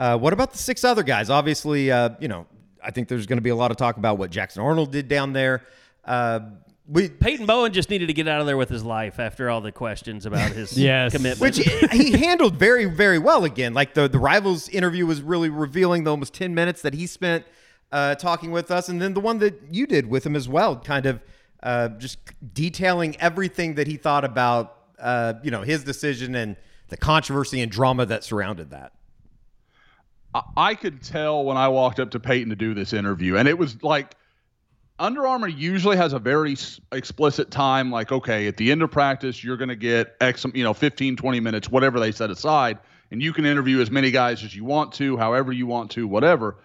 [0.00, 1.28] Uh, what about the six other guys?
[1.28, 2.46] Obviously, uh, you know,
[2.82, 5.08] I think there's going to be a lot of talk about what Jackson Arnold did
[5.08, 5.62] down there.
[6.06, 6.40] Uh,
[6.88, 9.60] we Peyton Bowen just needed to get out of there with his life after all
[9.60, 11.12] the questions about his Yes.
[11.12, 11.40] commitment.
[11.40, 11.58] which
[11.92, 13.74] he handled very, very well again.
[13.74, 17.44] Like the the rivals interview was really revealing the almost ten minutes that he spent
[17.92, 20.76] uh, talking with us, and then the one that you did with him as well,
[20.80, 21.20] kind of
[21.62, 22.18] uh, just
[22.54, 26.56] detailing everything that he thought about, uh, you know, his decision and
[26.88, 28.92] the controversy and drama that surrounded that.
[30.34, 33.58] I- could tell when I walked up to Peyton to do this interview, and it
[33.58, 34.14] was like
[34.98, 36.56] Under Armour usually has a very
[36.92, 40.62] explicit time, like, okay, at the end of practice, you're going to get X, you
[40.62, 42.78] know, 15, 20 minutes, whatever they set aside,
[43.10, 46.06] and you can interview as many guys as you want to, however you want to,
[46.06, 46.56] whatever.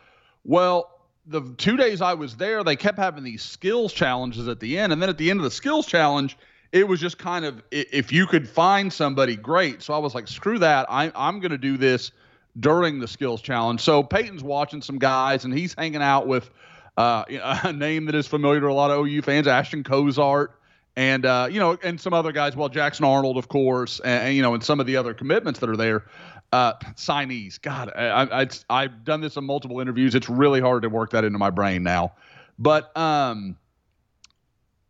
[0.44, 0.92] Well,
[1.26, 4.94] the two days I was there, they kept having these skills challenges at the end,
[4.94, 6.38] and then at the end of the skills challenge,
[6.72, 9.82] it was just kind of if you could find somebody, great.
[9.82, 12.12] So I was like, screw that, I, I'm going to do this
[12.60, 13.82] during the skills challenge.
[13.82, 16.50] So Peyton's watching some guys, and he's hanging out with
[16.98, 17.24] uh,
[17.64, 20.60] a name that is familiar to a lot of OU fans, Ashton Cozart,
[20.96, 22.56] and uh, you know, and some other guys.
[22.56, 25.60] Well, Jackson Arnold, of course, and, and, you know, and some of the other commitments
[25.60, 26.06] that are there.
[26.52, 30.16] Uh, signees, God, I, I, I've done this in multiple interviews.
[30.16, 32.14] It's really hard to work that into my brain now,
[32.58, 33.58] but um.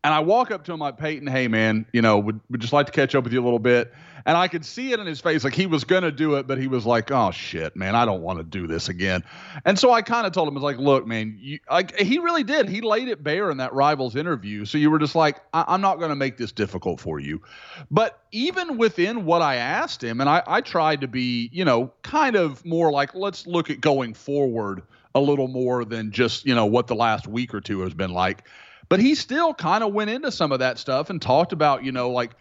[0.06, 2.74] And I walk up to him like, Peyton, hey, man, you know, would, would just
[2.74, 3.92] like to catch up with you a little bit.
[4.28, 5.44] And I could see it in his face.
[5.44, 8.06] Like he was going to do it, but he was like, oh, shit, man, I
[8.06, 9.24] don't want to do this again.
[9.66, 12.20] And so I kind of told him, I was like, look, man, you, like, he
[12.20, 12.70] really did.
[12.70, 14.66] He laid it bare in that Rivals interview.
[14.66, 17.42] So you were just like, I- I'm not going to make this difficult for you.
[17.90, 21.92] But even within what I asked him, and I, I tried to be, you know,
[22.04, 24.84] kind of more like, let's look at going forward
[25.16, 28.12] a little more than just, you know, what the last week or two has been
[28.12, 28.48] like.
[28.88, 31.92] But he still kind of went into some of that stuff and talked about, you
[31.92, 32.32] know, like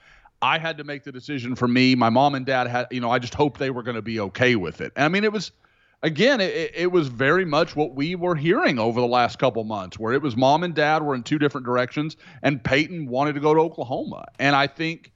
[0.43, 1.95] I had to make the decision for me.
[1.95, 4.21] My mom and dad had, you know, I just hoped they were going to be
[4.21, 4.93] okay with it.
[4.95, 5.53] I mean, it was,
[6.03, 9.99] again, it, it was very much what we were hearing over the last couple months,
[9.99, 13.41] where it was mom and dad were in two different directions, and Peyton wanted to
[13.41, 14.27] go to Oklahoma.
[14.39, 15.13] And I think,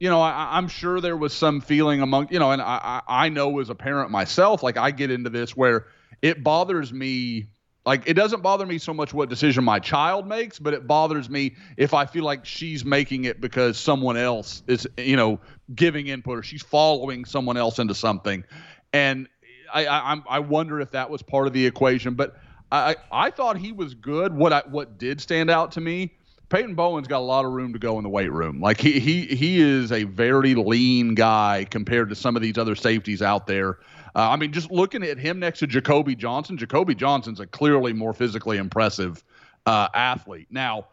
[0.00, 3.28] you know, I, I'm sure there was some feeling among, you know, and I, I
[3.28, 5.86] know as a parent myself, like I get into this where
[6.20, 7.46] it bothers me
[7.88, 11.30] like it doesn't bother me so much what decision my child makes, but it bothers
[11.30, 15.40] me if I feel like she's making it because someone else is, you know,
[15.74, 18.44] giving input or she's following someone else into something.
[18.92, 19.26] And
[19.72, 22.12] I, I, I wonder if that was part of the equation.
[22.12, 22.36] But
[22.70, 24.34] I, I thought he was good.
[24.34, 26.12] What I, what did stand out to me,
[26.50, 28.60] Peyton Bowen's got a lot of room to go in the weight room.
[28.60, 32.74] Like he he he is a very lean guy compared to some of these other
[32.74, 33.78] safeties out there.
[34.18, 37.92] Uh, I mean, just looking at him next to Jacoby Johnson, Jacoby Johnson's a clearly
[37.92, 39.22] more physically impressive
[39.64, 40.48] uh, athlete.
[40.50, 40.88] Now,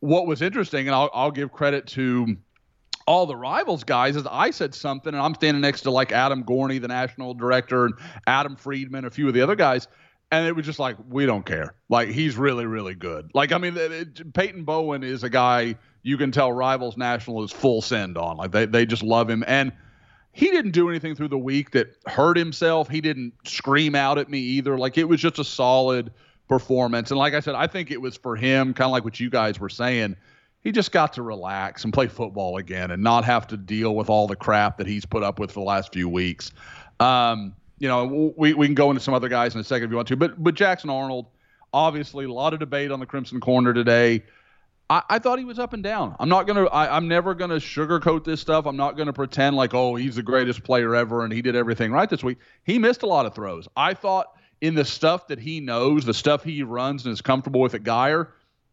[0.00, 2.36] what was interesting, and I'll, I'll give credit to
[3.06, 6.42] all the rivals guys, is I said something, and I'm standing next to like Adam
[6.42, 7.94] Gorney, the national director, and
[8.26, 9.86] Adam Friedman, a few of the other guys.
[10.32, 11.76] And it was just like, we don't care.
[11.88, 13.30] Like, he's really, really good.
[13.34, 17.44] Like, I mean, it, it, Peyton Bowen is a guy you can tell Rivals National
[17.44, 18.36] is full send on.
[18.36, 19.44] Like, they, they just love him.
[19.46, 19.70] And
[20.34, 22.88] he didn't do anything through the week that hurt himself.
[22.88, 24.76] He didn't scream out at me either.
[24.76, 26.12] Like it was just a solid
[26.48, 27.12] performance.
[27.12, 29.30] And like I said, I think it was for him, kind of like what you
[29.30, 30.16] guys were saying.
[30.64, 34.10] He just got to relax and play football again and not have to deal with
[34.10, 36.50] all the crap that he's put up with for the last few weeks.
[36.98, 39.90] Um, you know, we, we can go into some other guys in a second if
[39.90, 41.26] you want to, but but Jackson Arnold,
[41.72, 44.24] obviously a lot of debate on the Crimson Corner today.
[44.90, 46.14] I, I, thought he was up and down.
[46.20, 46.66] I'm not gonna.
[46.66, 48.66] I, am never gonna sugarcoat this stuff.
[48.66, 51.90] I'm not gonna pretend like oh he's the greatest player ever and he did everything
[51.90, 52.38] right this week.
[52.64, 53.66] He missed a lot of throws.
[53.76, 54.26] I thought
[54.60, 57.82] in the stuff that he knows, the stuff he runs and is comfortable with at
[57.82, 58.28] Guyer,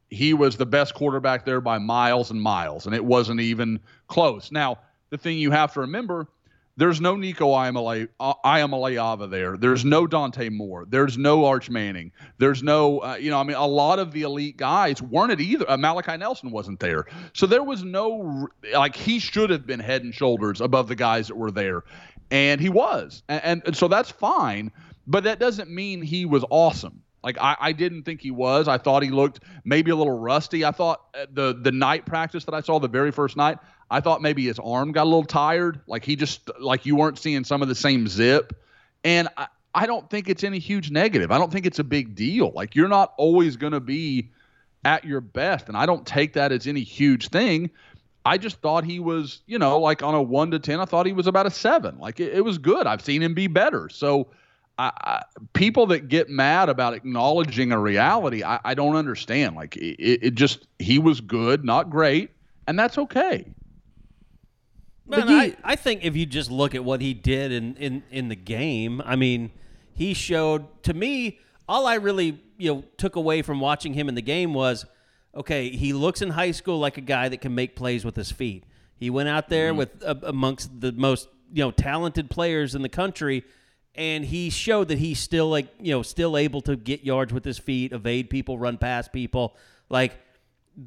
[0.10, 4.52] he was the best quarterback there by miles and miles, and it wasn't even close.
[4.52, 6.28] Now the thing you have to remember
[6.82, 9.56] there's no Nico Iamaleava there.
[9.56, 10.88] There's no Dante Moore.
[10.90, 12.12] There's no Arch Manning.
[12.40, 15.40] There's no, uh, you know, I mean, a lot of the elite guys weren't it
[15.40, 15.70] either.
[15.70, 17.06] Uh, Malachi Nelson wasn't there.
[17.34, 21.28] So there was no, like, he should have been head and shoulders above the guys
[21.28, 21.84] that were there.
[22.32, 23.22] And he was.
[23.30, 24.72] And, and, and so that's fine.
[25.06, 27.04] But that doesn't mean he was awesome.
[27.24, 28.68] Like I, I didn't think he was.
[28.68, 30.66] I thought he looked maybe a little rusty.
[30.66, 34.00] I thought uh, the the night practice that I saw the very first night, I
[34.00, 35.82] thought maybe his arm got a little tired.
[35.88, 38.54] Like he just like you weren't seeing some of the same zip.
[39.04, 41.32] And I, I don't think it's any huge negative.
[41.32, 42.52] I don't think it's a big deal.
[42.54, 44.32] Like you're not always going to be
[44.84, 47.70] at your best, and I don't take that as any huge thing.
[48.24, 50.80] I just thought he was, you know, like on a one to ten.
[50.80, 52.00] I thought he was about a seven.
[52.00, 52.88] Like it, it was good.
[52.88, 53.90] I've seen him be better.
[53.90, 54.28] So
[54.82, 59.56] I, I, people that get mad about acknowledging a reality, I, I don't understand.
[59.56, 62.32] Like it, it, just he was good, not great,
[62.66, 63.46] and that's okay.
[65.06, 68.04] Man, he, I, I think if you just look at what he did in, in,
[68.10, 69.52] in the game, I mean,
[69.94, 71.40] he showed to me
[71.70, 74.88] all I really you know took away from watching him in the game was
[75.36, 78.32] okay, he looks in high school like a guy that can make plays with his
[78.32, 78.64] feet.
[78.98, 79.78] He went out there mm-hmm.
[79.78, 83.44] with uh, amongst the most you know talented players in the country
[83.96, 87.44] and he showed that he's still like you know still able to get yards with
[87.44, 89.56] his feet, evade people, run past people.
[89.90, 90.20] Like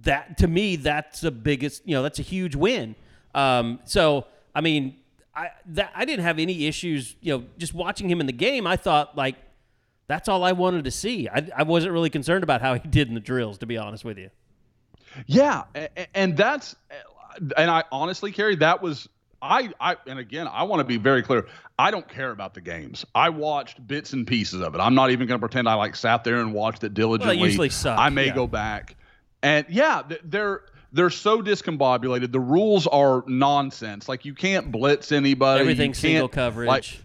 [0.02, 1.86] that to me, that's the biggest.
[1.86, 2.94] You know, that's a huge win.
[3.34, 4.96] Um, so I mean,
[5.34, 7.16] I that I didn't have any issues.
[7.20, 9.36] You know, just watching him in the game, I thought like
[10.06, 11.28] that's all I wanted to see.
[11.28, 14.04] I, I wasn't really concerned about how he did in the drills, to be honest
[14.04, 14.30] with you.
[15.26, 15.64] Yeah,
[16.14, 16.74] and that's
[17.56, 19.08] and I honestly, Kerry, that was
[19.44, 21.46] I, I and again, I want to be very clear.
[21.78, 23.04] I don't care about the games.
[23.14, 24.78] I watched bits and pieces of it.
[24.78, 27.36] I'm not even going to pretend I like sat there and watched it diligently.
[27.36, 28.34] Well, usually suck, I may yeah.
[28.34, 28.96] go back,
[29.42, 32.32] and yeah, they're they're so discombobulated.
[32.32, 34.08] The rules are nonsense.
[34.08, 35.60] Like you can't blitz anybody.
[35.60, 36.68] Everything single coverage.
[36.68, 37.00] Like,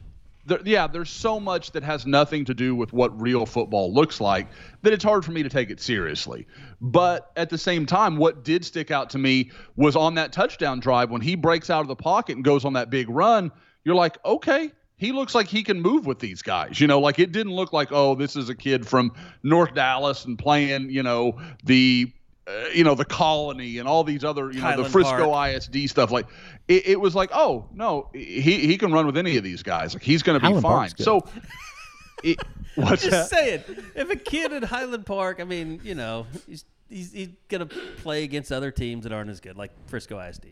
[0.49, 4.19] there, yeah, there's so much that has nothing to do with what real football looks
[4.19, 4.47] like
[4.81, 6.45] that it's hard for me to take it seriously.
[6.81, 10.79] But at the same time, what did stick out to me was on that touchdown
[10.79, 13.51] drive when he breaks out of the pocket and goes on that big run.
[13.85, 16.79] You're like, okay, he looks like he can move with these guys.
[16.79, 20.25] You know, like it didn't look like, oh, this is a kid from North Dallas
[20.25, 22.11] and playing, you know, the
[22.49, 25.55] uh, you know the colony and all these other you know Highland the Frisco Park.
[25.55, 26.25] ISD stuff like
[26.67, 29.93] it, it, was like oh no he he can run with any of these guys
[29.93, 31.23] like he's going to be Highland fine so
[32.23, 32.39] it,
[32.75, 33.37] what's Just that?
[33.37, 33.63] saying,
[33.95, 38.23] if a kid in Highland Park, I mean, you know, he's he's, he's gonna play
[38.23, 40.47] against other teams that aren't as good, like Frisco ISD.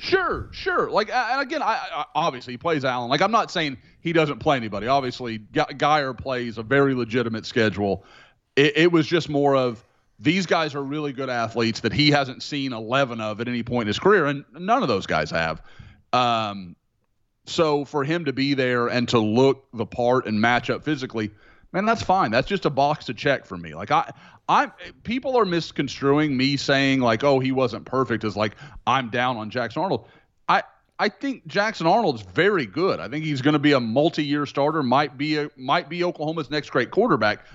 [0.00, 0.90] Sure, sure.
[0.90, 3.10] Like, and again, I, I obviously he plays Allen.
[3.10, 4.86] Like, I'm not saying he doesn't play anybody.
[4.86, 8.04] Obviously, Gu- Guyer plays a very legitimate schedule.
[8.54, 9.84] It, it was just more of
[10.18, 13.82] these guys are really good athletes that he hasn't seen 11 of at any point
[13.82, 15.62] in his career, and none of those guys have.
[16.12, 16.76] Um,
[17.46, 21.30] so for him to be there and to look the part and match up physically,
[21.72, 22.30] man, that's fine.
[22.30, 23.74] That's just a box to check for me.
[23.74, 24.10] Like I,
[24.48, 24.70] I,
[25.02, 29.50] people are misconstruing me saying like, oh, he wasn't perfect as like I'm down on
[29.50, 30.08] Jackson Arnold.
[30.48, 30.62] I,
[30.98, 32.98] I think Jackson Arnold's very good.
[32.98, 34.82] I think he's going to be a multi-year starter.
[34.82, 37.46] Might be a might be Oklahoma's next great quarterback.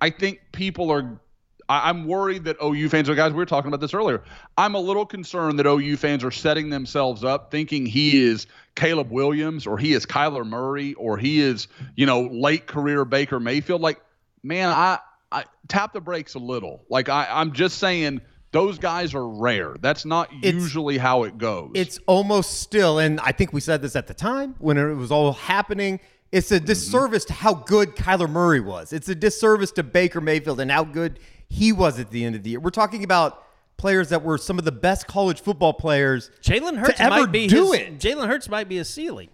[0.00, 1.20] I think people are.
[1.68, 4.22] I, I'm worried that OU fans, guys, we were talking about this earlier.
[4.56, 9.10] I'm a little concerned that OU fans are setting themselves up thinking he is Caleb
[9.10, 13.80] Williams or he is Kyler Murray or he is, you know, late career Baker Mayfield.
[13.80, 14.00] Like,
[14.42, 14.98] man, I,
[15.30, 16.84] I tap the brakes a little.
[16.88, 18.20] Like, I, I'm just saying
[18.52, 19.76] those guys are rare.
[19.80, 21.72] That's not usually how it goes.
[21.74, 25.12] It's almost still, and I think we said this at the time when it was
[25.12, 26.00] all happening.
[26.30, 26.66] It's a mm-hmm.
[26.66, 28.92] disservice to how good Kyler Murray was.
[28.92, 32.42] It's a disservice to Baker Mayfield and how good he was at the end of
[32.42, 32.60] the year.
[32.60, 33.44] We're talking about
[33.76, 37.32] players that were some of the best college football players Jalen Hurts to ever might
[37.32, 37.98] be do his, it.
[37.98, 39.28] Jalen Hurts might be a ceiling.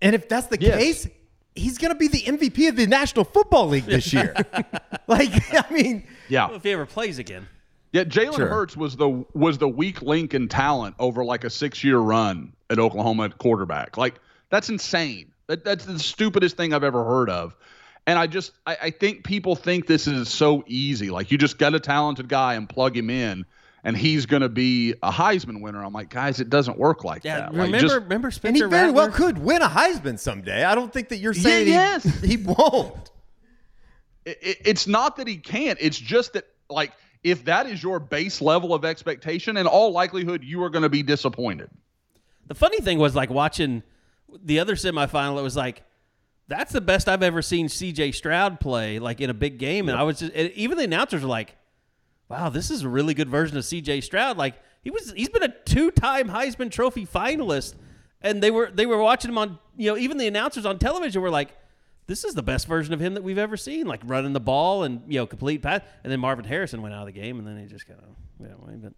[0.00, 0.78] And if that's the Yes.
[0.78, 1.08] case,
[1.54, 4.34] he's going to be the MVP of the National Football League this year.
[5.06, 6.46] like, I mean, yeah.
[6.46, 7.48] Well, if he ever plays again.
[7.92, 8.48] Yeah, Jalen Sure.
[8.48, 12.54] Hurts was the was the weak link in talent over like a six year run
[12.70, 13.98] at Oklahoma at quarterback.
[13.98, 14.14] Like
[14.48, 15.30] that's insane.
[15.48, 17.54] That, that's the stupidest thing I've ever heard of.
[18.06, 21.10] And I just I, I think people think this is so easy.
[21.10, 23.44] Like you just get a talented guy and plug him in,
[23.84, 25.84] and he's going to be a Heisman winner.
[25.84, 27.54] I'm like, guys, it doesn't work like Yeah, that.
[27.54, 30.64] Like, remember just- remember and he very well could win a Heisman someday.
[30.64, 32.20] I don't think that you're saying Yeah, saying yes.
[32.22, 33.10] he, he won't.
[34.24, 35.78] it, it- it's not that he can't.
[35.80, 40.42] It's just that like if that is your base level of expectation, in all likelihood,
[40.42, 41.70] you are going to be disappointed.
[42.48, 43.84] The funny thing was like watching
[44.44, 45.38] the other semifinal.
[45.38, 45.84] It was like
[46.48, 48.12] that's the best I've ever seen C.J.
[48.12, 51.28] Stroud play like in a big game, and I was just even the announcers were
[51.28, 51.56] like,
[52.28, 54.00] "Wow, this is a really good version of C.J.
[54.02, 57.74] Stroud." Like he was, he's been a two-time Heisman Trophy finalist,
[58.20, 61.22] and they were they were watching him on you know even the announcers on television
[61.22, 61.56] were like.
[62.08, 64.82] This is the best version of him that we've ever seen, like running the ball
[64.82, 65.82] and you know complete pass.
[66.02, 68.08] And then Marvin Harrison went out of the game, and then he just kind of
[68.40, 68.76] yeah.
[68.82, 68.92] But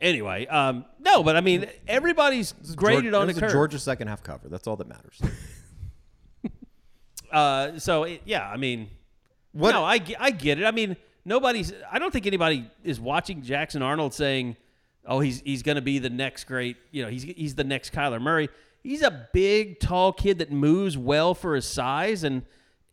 [0.00, 3.50] anyway, um, no, but I mean everybody's graded George- on the curve.
[3.50, 4.48] a Georgia second half cover.
[4.48, 5.20] That's all that matters.
[7.32, 8.88] Uh, so it, yeah, I mean,
[9.52, 10.64] What- No, I, I get it.
[10.64, 11.72] I mean, nobody's.
[11.90, 14.56] I don't think anybody is watching Jackson Arnold saying,
[15.06, 17.92] "Oh, he's he's going to be the next great." You know, he's he's the next
[17.92, 18.48] Kyler Murray.
[18.82, 22.42] He's a big, tall kid that moves well for his size, and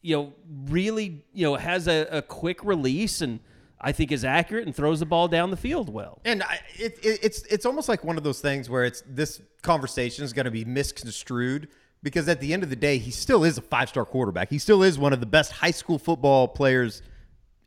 [0.02, 0.34] you know,
[0.70, 3.40] really, you know, has a, a quick release, and
[3.80, 6.20] I think is accurate and throws the ball down the field well.
[6.26, 9.42] And I, it, it, it's it's almost like one of those things where it's this
[9.62, 11.68] conversation is going to be misconstrued
[12.04, 14.50] because at the end of the day, he still is a five star quarterback.
[14.50, 17.02] He still is one of the best high school football players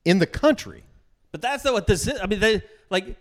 [0.05, 0.85] in the country.
[1.33, 2.21] But that's not what this is.
[2.21, 3.17] I mean, they like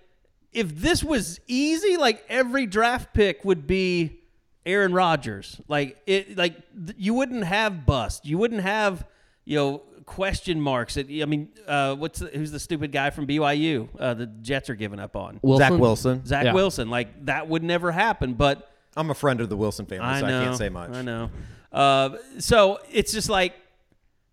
[0.51, 4.19] if this was easy, like every draft pick would be
[4.65, 5.59] Aaron Rodgers.
[5.67, 8.25] Like it, like th- you wouldn't have bust.
[8.25, 9.05] You wouldn't have
[9.45, 10.97] you know question marks.
[10.97, 13.89] It, I mean, uh, what's the, who's the stupid guy from BYU?
[13.99, 15.67] Uh, the Jets are giving up on Wilson?
[15.69, 16.25] Zach Wilson.
[16.25, 16.53] Zach Yeah.
[16.53, 16.89] Wilson.
[16.89, 18.33] Like that would never happen.
[18.33, 20.41] But I'm a friend of the Wilson family, I so know.
[20.41, 20.91] I can't say much.
[20.91, 21.29] I know.
[21.71, 23.53] Uh, so it's just like,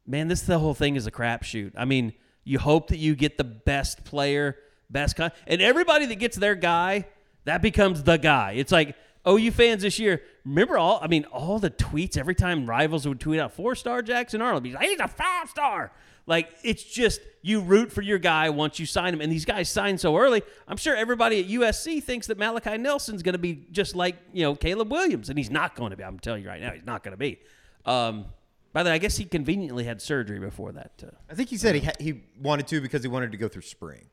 [0.07, 1.73] man, this the whole thing is a crapshoot.
[1.77, 2.13] I mean,
[2.45, 4.57] you hope that you get the best player,
[4.91, 7.07] best con- and everybody that gets their guy,
[7.45, 8.53] that becomes the guy.
[8.53, 8.95] It's like
[9.27, 10.23] OU fans this year.
[10.45, 11.01] Remember all?
[11.03, 14.65] I mean, all the tweets every time rivals would tweet out four star Jackson Arnold.
[14.65, 15.93] He's like, he's a five star.
[16.27, 19.69] Like it's just you root for your guy once you sign him, and these guys
[19.69, 20.43] sign so early.
[20.69, 24.43] I'm sure everybody at USC thinks that Malachi Nelson's going to be just like you
[24.43, 26.05] know Caleb Williams, and he's not going to be.
[26.05, 27.41] I'm telling you right now, he's not going to be.
[27.85, 28.27] Um,
[28.73, 30.93] by the way, I guess he conveniently had surgery before that.
[31.05, 33.49] Uh, I think he said he ha- he wanted to because he wanted to go
[33.49, 34.07] through spring.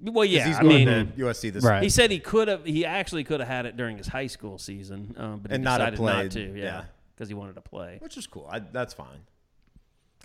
[0.00, 1.82] Well, yeah, he's I going mean, to USC this Right.
[1.82, 2.64] he said he could have.
[2.64, 5.64] He actually could have had it during his high school season, um, but he And
[5.64, 6.56] not have decided not played, to.
[6.56, 6.64] yeah.
[6.64, 6.84] Yeah,
[7.16, 7.96] because he wanted to play.
[8.00, 8.46] which is cool.
[8.48, 9.18] I, that's fine.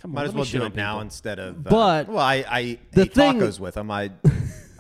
[0.04, 1.02] Come on, Might as well do it now people.
[1.02, 1.56] instead of.
[1.66, 3.90] Uh, But well, I I the ate thing- tacos with him.
[3.90, 4.12] I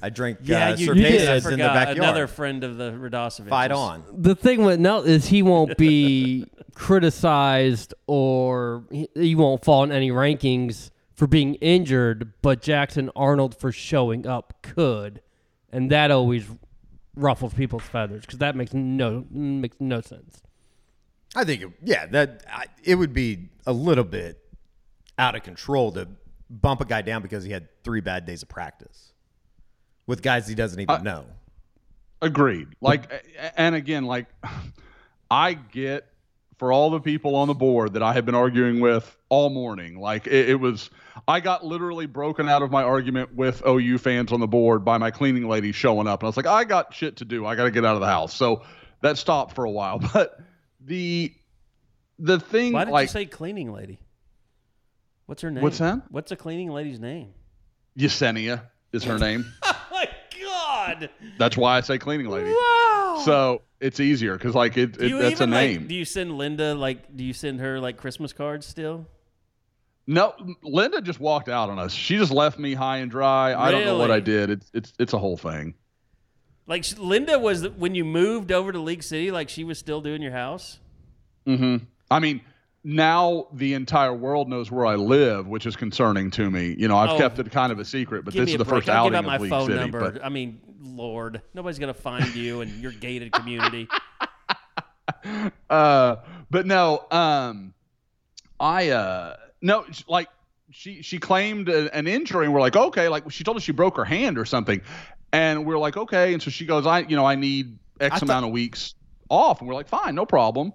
[0.01, 1.29] I drink Yeah, uh, you, cervezas did.
[1.29, 1.73] I in their forgot.
[1.73, 1.97] backyard.
[1.97, 3.47] Another friend of the Radosovich.
[3.47, 4.03] Fight on.
[4.15, 9.91] the thing with Nel is he won't be criticized or he, he won't fall in
[9.93, 15.21] any rankings for being injured, but Jackson Arnold for showing up could,
[15.71, 16.45] and that always
[17.15, 20.41] ruffles people's feathers because that makes no makes no sense.
[21.35, 24.42] I think, it, yeah, that I, it would be a little bit
[25.17, 26.07] out of control to
[26.49, 29.13] bump a guy down because he had three bad days of practice
[30.07, 31.25] with guys he doesn't even know.
[32.21, 32.67] Agreed.
[32.81, 33.11] Like,
[33.57, 34.27] and again, like,
[35.31, 36.07] I get
[36.57, 39.99] for all the people on the board that I have been arguing with all morning.
[39.99, 40.89] Like it, it was,
[41.27, 44.97] I got literally broken out of my argument with OU fans on the board by
[44.97, 47.45] my cleaning lady showing up, and I was like, I got shit to do.
[47.45, 48.33] I got to get out of the house.
[48.33, 48.63] So
[49.01, 49.99] that stopped for a while.
[50.13, 50.39] But
[50.79, 51.33] the
[52.19, 53.99] the thing, Why did like you say cleaning lady?
[55.25, 55.63] What's her name?
[55.63, 56.01] What's that?
[56.09, 57.33] What's a cleaning lady's name?
[57.97, 59.45] Yesenia is her name.
[59.65, 60.09] Oh my
[60.41, 61.09] god!
[61.37, 62.49] That's why I say cleaning lady.
[62.49, 63.21] Wow.
[63.23, 65.87] So it's easier because like it, it that's a even, like, name.
[65.87, 67.15] do you send Linda like?
[67.15, 69.05] Do you send her like Christmas cards still?
[70.07, 71.93] No, Linda just walked out on us.
[71.93, 73.53] She just left me high and dry.
[73.53, 74.49] I don't know what I did.
[74.49, 75.75] It's it's it's a whole thing.
[76.65, 79.31] Like Linda was when you moved over to League City.
[79.31, 80.79] Like she was still doing your house.
[81.47, 82.41] Mm hmm I mean,
[82.83, 86.75] now the entire world knows where I live, which is concerning to me.
[86.77, 87.17] You know, I've Oh.
[87.17, 88.83] kept it kind of a secret, but this is the break.
[88.83, 89.79] first I'll outing give out my of League phone City.
[89.79, 90.11] number.
[90.11, 93.87] But I mean, Lord, nobody's gonna find you in your gated community.
[95.69, 96.17] uh,
[96.49, 97.73] but no, um,
[98.59, 100.27] I uh, no, like
[100.71, 103.71] she she claimed a, an injury, and we're like, okay, like she told us she
[103.71, 104.81] broke her hand or something,
[105.31, 108.25] and we're like, okay, and so she goes, I you know I need X I
[108.25, 108.95] amount of weeks
[109.29, 110.73] off, and we're like, fine, no problem,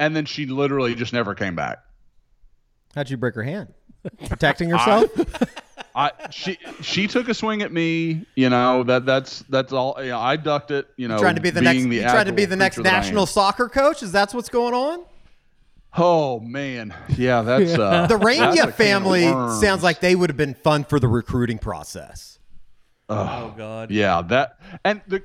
[0.00, 1.84] and then she literally just never came back.
[2.96, 3.72] How'd you break her hand?
[4.28, 5.10] Protecting herself?
[5.94, 9.96] I she she took a swing at me, you know that that's that's all.
[9.98, 11.82] You know, I ducked it, you know, trying to be the next.
[11.82, 13.02] the you trying to be the next creature that I am.
[13.02, 14.02] national soccer coach?
[14.02, 15.04] Is that what's going on?
[15.96, 19.24] Oh man, yeah, that's uh, The that's Reyna family
[19.60, 22.38] sounds like they would have been fun for the recruiting process.
[23.08, 23.90] Oh God.
[23.90, 25.22] Yeah, that and the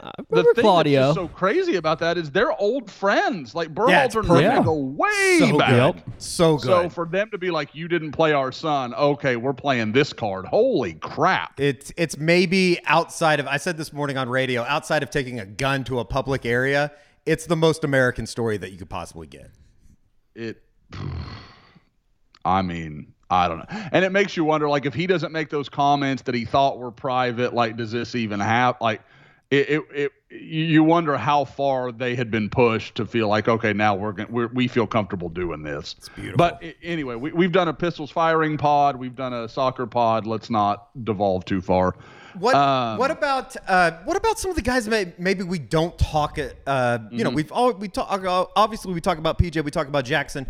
[0.00, 1.00] Uh, the remember thing Claudio.
[1.00, 3.54] that's just so crazy about that is they're old friends.
[3.54, 4.48] Like Yeah, it's Berhalter and perfect.
[4.50, 5.94] Reyna go way So back.
[5.94, 6.02] good.
[6.18, 6.64] So good.
[6.66, 8.94] So for them to be like, you didn't play our son.
[8.94, 10.46] Okay, we're playing this card.
[10.46, 11.60] Holy crap!
[11.60, 15.46] It's it's maybe outside of I said this morning on radio, outside of taking a
[15.46, 16.92] gun to a public area,
[17.24, 19.50] it's the most American story that you could possibly get.
[20.34, 20.62] It.
[22.44, 24.68] I mean, I don't know, and it makes you wonder.
[24.68, 28.14] Like, if he doesn't make those comments that he thought were private, like, does this
[28.14, 29.00] even have like?
[29.50, 33.46] It, it, it you you wonder how far they had been pushed to feel like
[33.46, 35.94] okay now we're, gonna, we're we feel comfortable doing this.
[35.98, 36.36] It's beautiful.
[36.36, 40.26] But anyway, we, we've done a pistols firing pod, we've done a soccer pod.
[40.26, 41.94] Let's not devolve too far.
[42.38, 45.96] What Um, what about uh, what about some of the guys that maybe we don't
[45.96, 47.36] talk uh, you know Mm-hmm.
[47.36, 50.46] we've all we talk obviously we talk about PJ we talk about Jackson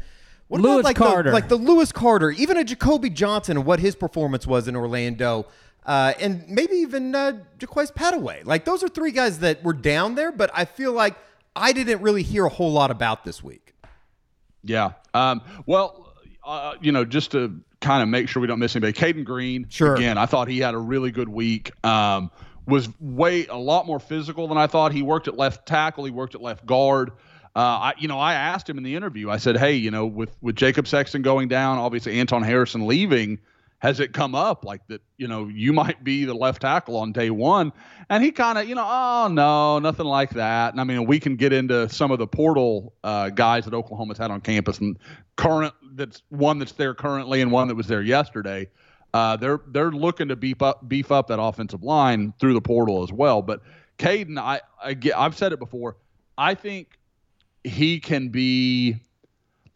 [0.48, 1.30] what Lewis about like Carter.
[1.30, 4.74] the, like the Lewis Carter even a Jacoby Johnson and what his performance was in
[4.74, 5.46] Orlando
[5.86, 10.14] uh, and maybe even uh, Jaquaize Pettaway like those are three guys that were down
[10.14, 11.14] there but I feel like
[11.54, 13.72] I didn't really hear a whole lot about this week
[14.62, 14.92] Yeah.
[15.14, 16.12] Um, well,
[16.44, 19.66] uh, you know, just to kind of make sure we don't miss anybody, Cayden Green.
[19.68, 19.94] Sure.
[19.94, 21.72] Again, I thought he had a really good week.
[21.84, 22.30] Um,
[22.66, 24.92] was way a lot more physical than I thought.
[24.92, 26.04] He worked at left tackle.
[26.04, 27.12] He worked at left guard.
[27.54, 29.30] Uh, I, you know, I asked him in the interview.
[29.30, 33.38] I said, "Hey, you know, with with Jacob Sexton going down, obviously Anton Harrison leaving,
[33.78, 35.02] has it come up like that?
[35.18, 37.72] You know, you might be the left tackle on day one?"
[38.08, 40.72] And he kind of, you know, oh no, nothing like that.
[40.72, 44.18] And I mean, we can get into some of the portal uh, guys that Oklahoma's
[44.18, 44.98] had on campus and
[45.36, 45.74] current.
[45.94, 48.68] That's one that's there currently and one that was there yesterday.
[49.14, 53.02] Uh, they're they're looking to beef up beef up that offensive line through the portal
[53.02, 53.40] as well.
[53.42, 53.62] But
[53.98, 55.96] Cayden, I, I I've said it before.
[56.38, 56.98] I think
[57.64, 58.96] he can be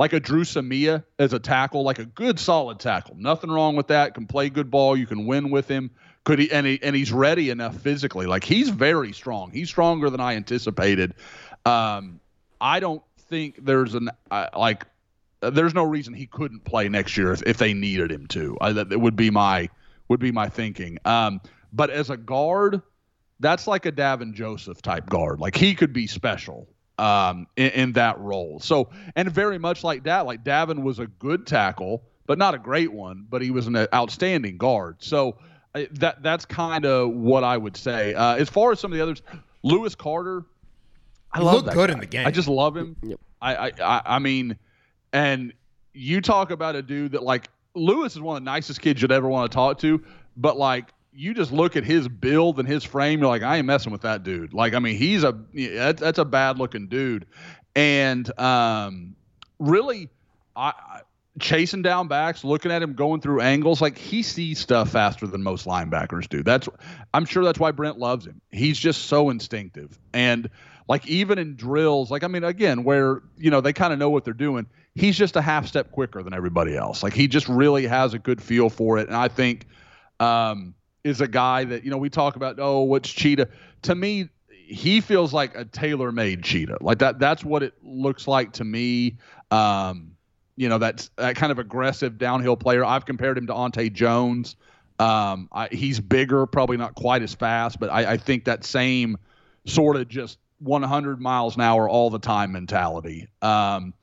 [0.00, 3.16] like a Dru Samia as a tackle, like a good solid tackle.
[3.18, 4.14] Nothing wrong with that.
[4.14, 4.96] Can play good ball.
[4.96, 5.90] You can win with him.
[6.24, 8.24] Could he and he and he's ready enough physically.
[8.24, 9.50] Like he's very strong.
[9.50, 11.12] He's stronger than I anticipated.
[11.66, 12.18] Um,
[12.62, 14.86] I don't think there's an uh, like
[15.42, 18.56] uh, there's no reason he couldn't play next year if, if they needed him to.
[18.58, 19.68] I, that, that would be my
[20.08, 20.96] would be my thinking.
[21.04, 21.42] Um,
[21.74, 22.80] but as a guard,
[23.38, 25.40] that's like a Davin Joseph type guard.
[25.40, 26.68] Like he could be special
[27.00, 28.60] um, in, in that role.
[28.60, 32.58] So and very much like that, like Davin was a good tackle, but not a
[32.58, 33.26] great one.
[33.28, 34.96] But he was an outstanding guard.
[35.00, 35.38] So
[35.74, 38.14] uh, that that's kind of what I would say.
[38.14, 39.22] Uh, as far as some of the others,
[39.62, 40.44] Lewis Carter.
[41.32, 41.94] I He love looked that good guy.
[41.94, 42.26] in the game.
[42.26, 42.96] I just love him.
[43.40, 44.58] I, I, I, I mean,
[45.12, 45.52] and
[45.92, 49.12] you talk about a dude that like Lewis is one of the nicest kids you'd
[49.12, 50.02] ever want to talk to,
[50.36, 53.66] but like you just look at his build and his frame, you're like, I ain't
[53.66, 54.54] messing with that dude.
[54.54, 57.26] Like, I mean, he's a that's, that's a bad looking dude,
[57.74, 59.16] and um,
[59.58, 60.08] really,
[60.56, 60.72] I.
[61.38, 65.42] Chasing down backs, looking at him going through angles, like he sees stuff faster than
[65.44, 66.42] most linebackers do.
[66.42, 66.68] That's
[67.14, 68.40] I'm sure that's why Brent loves him.
[68.50, 69.96] He's just so instinctive.
[70.12, 70.50] And
[70.88, 74.10] like even in drills, like I mean again, where you know they kind of know
[74.10, 77.02] what they're doing, he's just a half step quicker than everybody else.
[77.02, 79.06] Like he just really has a good feel for it.
[79.06, 79.66] And I think
[80.18, 80.74] um
[81.04, 83.48] is a guy that, you know, we talk about, oh, what's cheetah?
[83.82, 86.78] To me, he feels like a tailor-made cheetah.
[86.80, 87.18] Like that.
[87.18, 89.16] That's what it looks like to me.
[89.50, 90.12] Um,
[90.56, 92.84] you know, that's that kind of aggressive downhill player.
[92.84, 94.56] I've compared him to Ante Jones.
[94.98, 99.16] Um, I, he's bigger, probably not quite as fast, but I, I think that same
[99.64, 103.26] sort of just 100 miles an hour all the time mentality.
[103.40, 103.94] Um,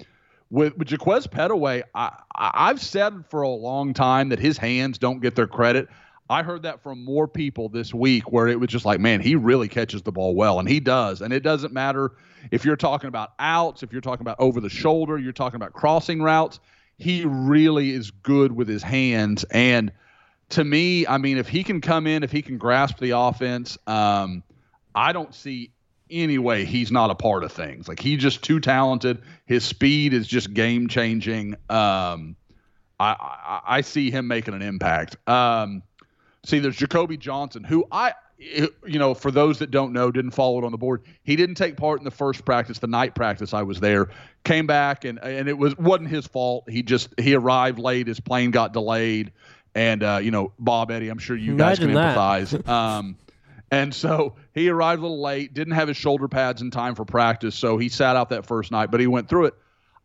[0.49, 5.19] with with Jaquaize Pettaway, I, I've said for a long time that his hands don't
[5.19, 5.87] get their credit.
[6.29, 9.35] I heard that from more people this week where it was just like, man, he
[9.35, 11.21] really catches the ball well, and he does.
[11.21, 12.11] And it doesn't matter
[12.51, 15.73] if you're talking about outs, if you're talking about over the shoulder, you're talking about
[15.73, 16.59] crossing routes.
[16.97, 19.45] He really is good with his hands.
[19.45, 19.91] And
[20.49, 23.77] to me, I mean, if he can come in, if he can grasp the offense,
[23.87, 24.43] um,
[24.95, 25.71] I don't see
[26.09, 27.87] any way he's not a part of things.
[27.87, 29.21] Like he's just too talented.
[29.45, 31.55] His speed is just game changing.
[31.69, 32.35] Um,
[32.99, 35.17] I, I, I see him making an impact.
[35.27, 35.83] Um,
[36.47, 40.59] see, there's Jacoby Johnson, who I, you know, for those that don't know, didn't follow
[40.59, 41.03] it on the board.
[41.23, 43.53] He didn't take part in the first practice, the night practice.
[43.53, 44.09] I was there.
[44.43, 46.69] Came back and and it was wasn't his fault.
[46.69, 48.07] He just he arrived late.
[48.07, 49.33] His plane got delayed,
[49.75, 52.17] and uh, you know, Bob Eddie, I'm sure you guys can that.
[52.17, 52.67] empathize.
[52.69, 53.17] um,
[53.69, 57.03] and so he arrived a little late, didn't have his shoulder pads in time for
[57.03, 59.55] practice, so he sat out that first night, but he went through it.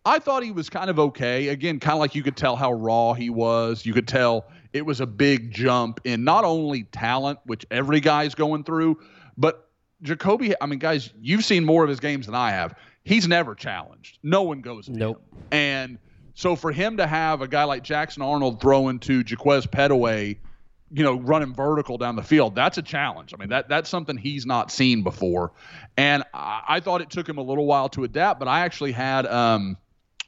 [0.04, 1.46] I thought he was kind of okay.
[1.46, 3.86] Again, kind of like you could tell how raw he was.
[3.86, 8.34] You could tell it was a big jump in not only talent, which every guy's
[8.34, 8.98] going through,
[9.36, 9.68] but
[10.02, 12.74] Jacoby, I mean, guys, you've seen more of his games than I have.
[13.04, 14.18] He's never challenged.
[14.22, 15.18] No one goes Nope.
[15.32, 15.42] him.
[15.52, 15.98] And
[16.34, 20.38] so for him to have a guy like Jackson Arnold throwing to Jaquaize Pettaway,
[20.94, 23.32] you know, running vertical down the field, that's a challenge.
[23.34, 25.52] I mean, that that's something he's not seen before.
[25.96, 28.92] And I, I thought it took him a little while to adapt, but I actually
[28.92, 29.76] had um,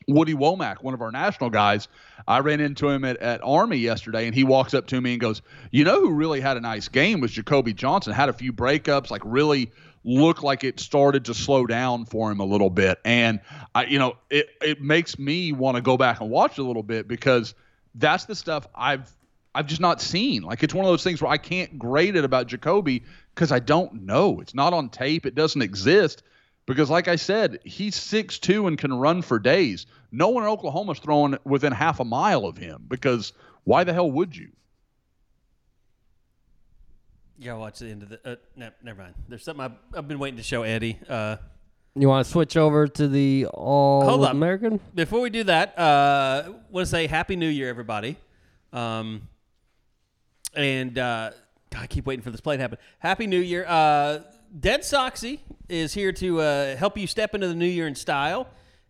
[0.06, 1.88] Woody Wommack, one of our national guys.
[2.26, 5.20] I ran into him at, at Army yesterday, and he walks up to me and
[5.20, 8.12] goes, "You know who really had a nice game was Jacoby Johnson.
[8.12, 9.70] Had a few breakups, like really
[10.04, 13.40] looked like it started to slow down for him a little bit." And
[13.74, 16.82] I, you know, it it makes me want to go back and watch a little
[16.82, 17.54] bit because
[17.94, 19.10] that's the stuff I've
[19.54, 20.42] I've just not seen.
[20.42, 23.60] Like it's one of those things where I can't grade it about Jacoby because I
[23.60, 24.40] don't know.
[24.40, 25.26] It's not on tape.
[25.26, 26.22] It doesn't exist.
[26.66, 29.86] Because, like I said, he's 6'2 and can run for days.
[30.12, 33.32] No one in Oklahoma's throwing within half a mile of him because
[33.64, 34.48] why the hell would you?
[37.38, 38.20] Yeah, gotta watch the end of the.
[38.24, 39.14] Uh, no, never mind.
[39.28, 40.98] There's something I've, I've been waiting to show Eddie.
[41.08, 41.36] Uh,
[41.96, 44.30] You want to switch over to the All Hold up.
[44.32, 44.80] American?
[44.94, 48.16] before we do that, uh, want to say Happy New Year, everybody.
[48.72, 49.28] Um,
[50.54, 51.32] and uh,
[51.70, 52.78] God, I keep waiting for this play to happen.
[53.00, 53.64] Happy New Year.
[53.66, 54.20] Uh,
[54.58, 58.46] Dead Soxy is here to uh, help you step into the new year in style.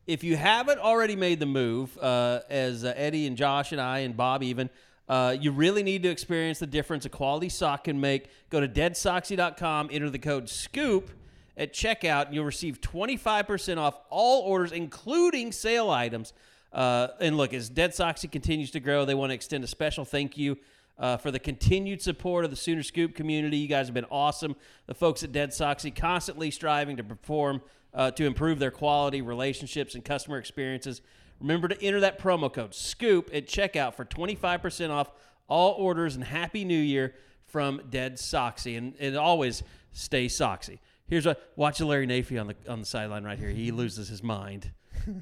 [0.07, 4.01] If you haven't already made the move, uh, as uh, Eddie and Josh and I
[4.01, 4.69] and Bob even,
[5.09, 8.29] uh, you really need to experience the difference a quality sock can make.
[8.51, 11.11] Go to deadsoxy.com, enter the code SCOOP
[11.57, 16.35] at checkout, and you'll receive 25% off all orders, including sale items.
[16.75, 20.05] Uh, and look, as Dead Soxy continues to grow, they want to extend a special
[20.05, 20.59] thank you
[20.99, 23.57] uh, for the continued support of the Sooner Scoop community.
[23.57, 24.57] You guys have been awesome.
[24.87, 29.95] The folks at Dead Soxy constantly striving to perform uh, to improve their quality, relationships,
[29.95, 31.01] and customer experiences.
[31.41, 35.11] Remember to enter that promo code SCOOP at checkout for 25% off
[35.49, 37.15] all orders and Happy New Year
[37.47, 38.79] from Dead Soxy.
[38.79, 40.79] And, and always stay Soxy.
[41.07, 43.51] Here's what watch Larry Nafy on the on the sideline right here.
[43.51, 44.71] He loses his mind.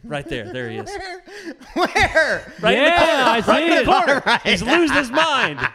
[0.04, 0.88] Right there, there he is.
[1.74, 2.52] Where?
[2.60, 3.30] Right in the Yeah, corner.
[3.30, 3.86] I see right in the it.
[3.86, 4.40] corner.
[4.44, 5.58] He's losing his mind.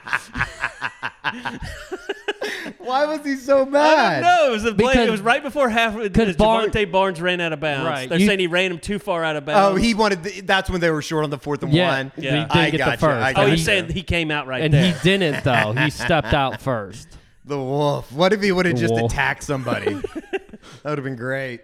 [2.78, 4.14] Why was he so I mad?
[4.14, 4.48] don't know.
[4.48, 5.96] It was, the play, Because- it was right before half.
[5.96, 7.86] Uh, because Jovantae Barnes- Barnes ran out of bounds.
[7.90, 8.08] Right.
[8.10, 9.74] They're You- saying he ran him too far out of bounds.
[9.74, 10.24] Oh, he wanted.
[10.24, 12.12] The, that's when they were short on the fourth and Yeah, one.
[12.16, 12.32] he Yeah.
[12.32, 13.26] didn't I get the gotcha, first.
[13.26, 13.50] I Oh, gotcha.
[13.52, 14.66] he's saying he came out right there.
[14.66, 14.94] and there.
[14.94, 15.74] he didn't though.
[15.74, 17.10] He stepped out first.
[17.44, 18.12] the wolf.
[18.12, 19.12] What if he would have The just wolf.
[19.12, 19.94] attacked somebody?
[19.96, 21.62] that would have been great.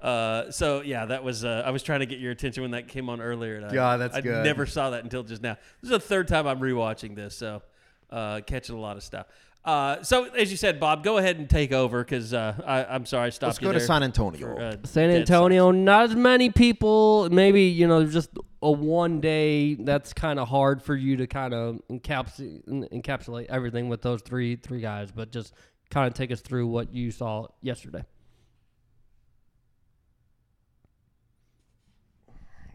[0.00, 1.44] Uh, so yeah, that was.
[1.44, 3.56] Uh, I was trying to get your attention when that came on earlier.
[3.56, 4.44] And I, God, that's I good.
[4.44, 5.54] never saw that until just now.
[5.80, 7.62] This is the third time I'm rewatching this, so
[8.10, 9.26] uh, catching a lot of stuff.
[9.64, 13.04] Uh, so as you said, Bob, go ahead and take over because uh, I, I'm
[13.04, 14.38] sorry I stopped Let's you go to San Antonio.
[14.38, 17.28] for, uh, San Dead Antonio, not as many people.
[17.30, 18.30] Maybe you know, just
[18.62, 19.74] a one day.
[19.74, 24.54] That's kind of hard for you to kind of encapsulate encapsulate everything with those three
[24.54, 25.10] three guys.
[25.10, 25.52] But just
[25.90, 28.04] kind of take us through what you saw yesterday.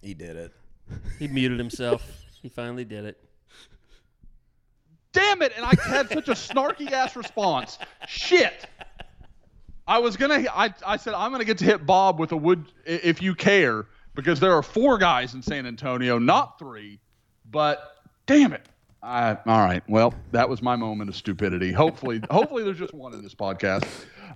[0.01, 0.51] He did it.
[1.19, 2.03] He muted himself.
[2.41, 3.17] he finally did it.
[5.13, 5.51] Damn it!
[5.55, 7.77] And I had such a snarky ass response.
[8.07, 8.65] Shit.
[9.87, 10.45] I was gonna.
[10.53, 13.87] I, I said I'm gonna get to hit Bob with a wood if you care
[14.15, 16.99] because there are four guys in San Antonio, not three.
[17.49, 18.65] But damn it,
[19.03, 19.83] I, all right.
[19.89, 21.71] Well, that was my moment of stupidity.
[21.71, 23.85] Hopefully, hopefully there's just one in this podcast.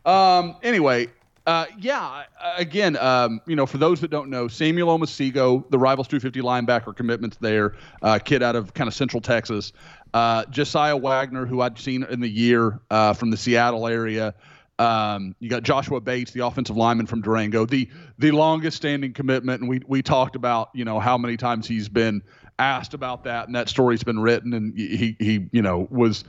[0.06, 1.08] Um, anyway,
[1.46, 2.24] uh, yeah.
[2.58, 6.96] Again, um, you know, for those that don't know, Samuel Omosigho, the Rivals 250 linebacker
[6.96, 9.72] commitments there, uh, kid out of kind of Central Texas.
[10.14, 14.34] Uh, Josiah Wagner, who I'd seen in the year uh, from the Seattle area.
[14.80, 19.62] Um, you got Joshua Bates, the offensive lineman from Durango, the the longest standing commitment,
[19.62, 22.22] and we we talked about you know how many times he's been
[22.60, 26.24] asked about that, and that story's been written, and he he you know was.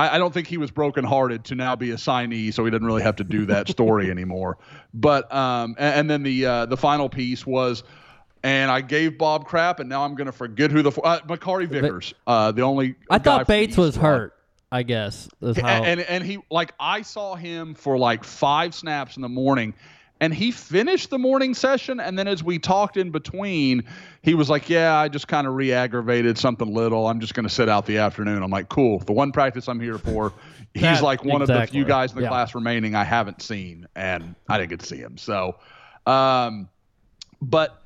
[0.00, 2.86] I, I don't think he was brokenhearted to now be a signee, so he didn't
[2.86, 4.58] really have to do that story anymore.
[4.94, 7.82] But um, and, and then the uh, the final piece was
[8.42, 11.68] and I gave Bob crap, and now I'm going to forget who the uh, Makari
[11.68, 12.94] Vickers, uh, the only.
[13.10, 14.06] I guy thought Bates was squad.
[14.06, 14.36] hurt.
[14.72, 15.66] I guess is how.
[15.66, 19.74] And, and and he like I saw him for like five snaps in the morning,
[20.20, 21.98] and he finished the morning session.
[21.98, 23.84] And then as we talked in between,
[24.22, 27.06] he was like, "Yeah, I just kind of re-aggravated something little.
[27.08, 28.98] I'm just going to sit out the afternoon." I'm like, "Cool.
[28.98, 30.32] The one practice I'm here for."
[30.74, 32.28] He's That- like one of the few guys in the Yeah.
[32.28, 35.16] class remaining I haven't seen, and I didn't get to see him.
[35.18, 35.56] So,
[36.06, 36.68] um,
[37.42, 37.82] but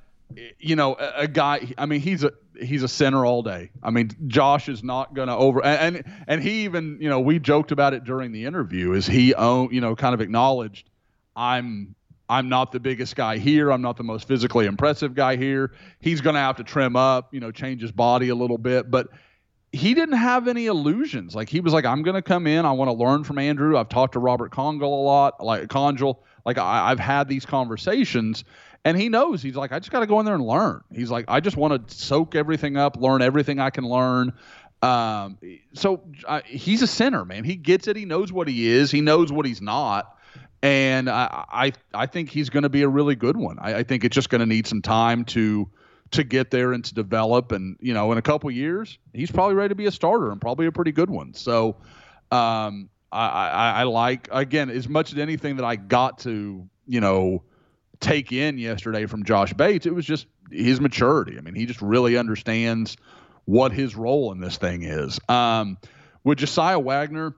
[0.59, 1.73] you know, a, a guy.
[1.79, 3.71] I mean, he's a he's a center all day.
[3.83, 7.21] I mean, Josh is not going to over and, and and he even you know
[7.21, 8.93] we joked about it during the interview.
[8.93, 10.89] Is he own you know kind of acknowledged
[11.37, 11.95] I'm
[12.29, 13.71] I'm not the biggest guy here.
[13.71, 15.73] I'm not the most physically impressive guy here.
[16.01, 18.91] He's going to have to trim up, you know, change his body a little bit,
[18.91, 19.09] but
[19.73, 21.35] he didn't have any illusions.
[21.35, 22.65] Like he was like, I'm going to come in.
[22.65, 23.77] I want to learn from Andrew.
[23.77, 26.25] I've talked to Robert Congel a lot, like Congel.
[26.47, 28.45] Like I, I've had these conversations,
[28.85, 29.43] and he knows.
[29.43, 30.83] He's like, I just got to go in there and learn.
[30.93, 34.33] He's like, I just want to soak everything up, learn everything I can learn.
[34.83, 35.39] Um,
[35.73, 37.45] so uh, he's a sinner, man.
[37.45, 37.97] He gets it.
[37.97, 38.91] He knows what he is.
[38.91, 40.19] He knows what he's not.
[40.65, 43.59] And I, I, I think he's going to be a really good one.
[43.61, 45.69] I, I think it's just going to need some time to
[46.13, 47.53] to get there and to develop.
[47.53, 50.41] And you know, in a couple years, he's probably ready to be a starter and
[50.41, 51.35] probably a pretty good one.
[51.35, 51.77] So,
[52.33, 57.01] um, I, I, I like again as much as anything that I got to you
[57.01, 57.43] know
[58.01, 59.85] take in yesterday from Josh Bates.
[59.85, 61.37] It was just his maturity.
[61.37, 62.97] I mean, he just really understands
[63.45, 65.21] what his role in this thing is.
[65.29, 65.77] Um,
[66.25, 67.37] with Josiah Wagner,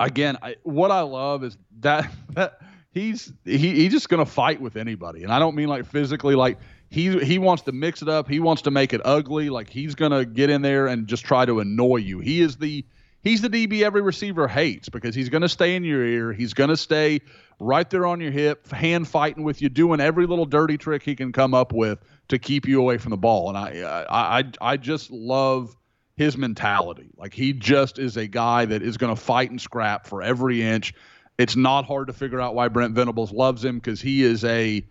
[0.00, 2.60] again, I, what I love is that, that
[2.96, 6.34] he's he, he's just to fight with anybody, and I don't mean like physically.
[6.34, 8.28] Like he he wants to mix it up.
[8.28, 9.50] He wants to make it ugly.
[9.50, 12.20] Like he's to get in there and just try to annoy you.
[12.20, 12.84] He is the
[13.22, 16.32] he's the DB every receiver hates because he's to stay in your ear.
[16.32, 17.20] He's to stay
[17.60, 21.14] right there on your hip, hand fighting with you, doing every little dirty trick he
[21.14, 23.48] can come up with to keep you away from the ball.
[23.48, 25.76] And I I I, I just love
[26.16, 27.10] his mentality.
[27.16, 30.62] Like he just is a guy that is going to fight and scrap for every
[30.62, 30.94] inch.
[31.38, 34.86] It's not hard to figure out why Brent Venables loves him because he is a,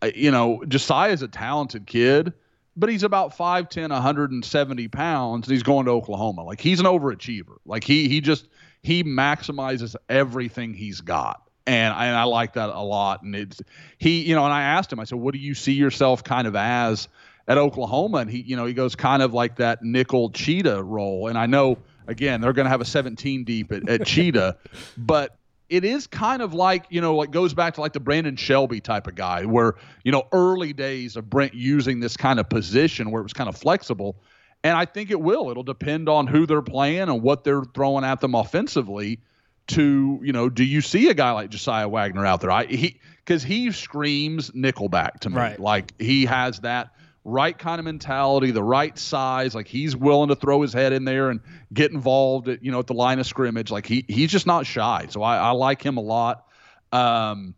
[0.00, 2.32] a, you know, Josiah is a talented kid,
[2.76, 6.42] but he's about 5'10", 170 pounds, and he's going to Oklahoma.
[6.42, 7.58] Like he's an overachiever.
[7.66, 8.48] Like he he just
[8.82, 11.42] he maximizes everything he's got.
[11.66, 13.22] And I, and I like that a lot.
[13.22, 13.62] And it's
[13.96, 16.46] he, you know, and I asked him, I said, what do you see yourself kind
[16.46, 17.08] of as
[17.48, 18.18] at Oklahoma?
[18.18, 21.28] And he, you know, he goes kind of like that nickel cheetah role.
[21.28, 24.56] And I know, again, they're going to have a 17 deep at, at cheetah,
[24.96, 25.36] but
[25.70, 28.80] it is kind of like, you know, it goes back to like the Brandon Shelby
[28.80, 29.74] type of guy where,
[30.04, 33.48] you know, early days of Brent using this kind of position where it was kind
[33.48, 34.16] of flexible.
[34.62, 35.50] And I think it will.
[35.50, 39.20] It'll depend on who they're playing and what they're throwing at them offensively
[39.66, 43.00] to you know do you see a guy like Josiah Wagner out there I he
[43.24, 45.58] cuz he screams nickelback to me Right.
[45.58, 46.90] like he has that
[47.24, 51.06] right kind of mentality the right size like he's willing to throw his head in
[51.06, 51.40] there and
[51.72, 53.70] get involved at you know at the line of scrimmage.
[53.70, 55.06] Like he he's just not shy.
[55.08, 56.46] So I, I like him a lot.
[56.92, 57.54] Um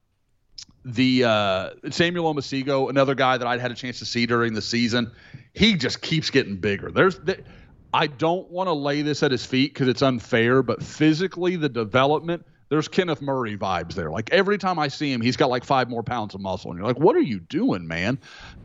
[0.86, 4.62] the uh, Samuel Omosigho, another guy that I'd had a chance to see during the
[4.62, 5.10] season,
[5.52, 6.92] he just keeps getting bigger.
[6.92, 7.40] There's, th-
[7.92, 11.68] I don't want to lay this at his feet because it's unfair, but physically the
[11.68, 14.10] development, there's Kenneth Murray vibes there.
[14.10, 16.78] Like every time I see him, he's got like five more pounds of muscle, and
[16.78, 18.18] you're like, what are you doing, man?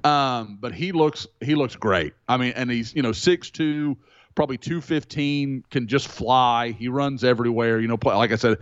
[0.03, 2.13] Um, but he looks, he looks great.
[2.27, 3.97] I mean, and he's you know six two,
[4.35, 6.71] probably two fifteen, can just fly.
[6.71, 7.79] He runs everywhere.
[7.79, 8.57] You know, play, like I said,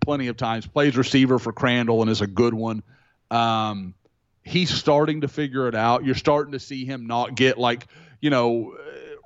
[0.00, 2.82] plenty of times plays receiver for Crandall and is a good one.
[3.30, 3.94] Um,
[4.42, 6.04] he's starting to figure it out.
[6.04, 7.86] You're starting to see him not get like,
[8.20, 8.74] you know,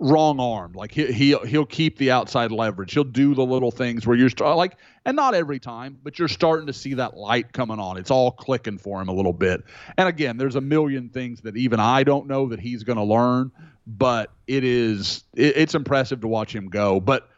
[0.03, 0.75] wrong armed.
[0.75, 2.93] Like he he'll he'll keep the outside leverage.
[2.93, 6.67] He'll do the little things where you're like, and not every time, but you're starting
[6.67, 7.97] to see that light coming on.
[7.97, 9.63] It's all clicking for him a little bit.
[9.97, 13.05] And again, there's a million things that even I don't know that he's going to
[13.05, 13.53] learn,
[13.87, 17.01] but it is it, it's impressive to watch him go.
[17.01, 17.29] But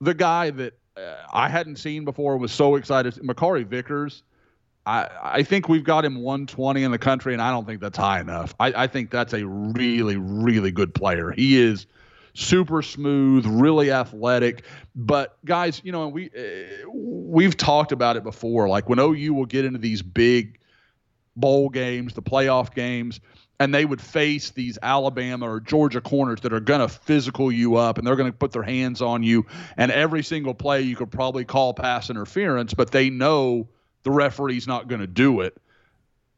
[0.00, 4.22] the guy that uh, I hadn't seen before was so excited, Makari Vickers.
[4.86, 7.98] I, I think we've got him 120 in the country, and I don't think that's
[7.98, 8.54] high enough.
[8.58, 11.32] I, I think that's a really, really good player.
[11.32, 11.86] He is
[12.34, 14.64] super smooth, really athletic.
[14.94, 18.68] But guys, you know, we uh, we've talked about it before.
[18.68, 20.58] Like when OU will get into these big
[21.36, 23.20] bowl games, the playoff games,
[23.60, 27.76] and they would face these Alabama or Georgia corners that are going to physical you
[27.76, 29.46] up and they're going to put their hands on you.
[29.76, 33.68] And every single play you could probably call pass interference, but they know
[34.02, 35.58] the referee's not going to do it.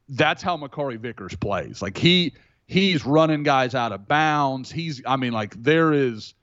[0.09, 1.81] That's how Makari Vickers plays.
[1.81, 2.35] Like he
[2.73, 4.73] he's running guys out of bounds.
[4.73, 6.35] He's I mean like there is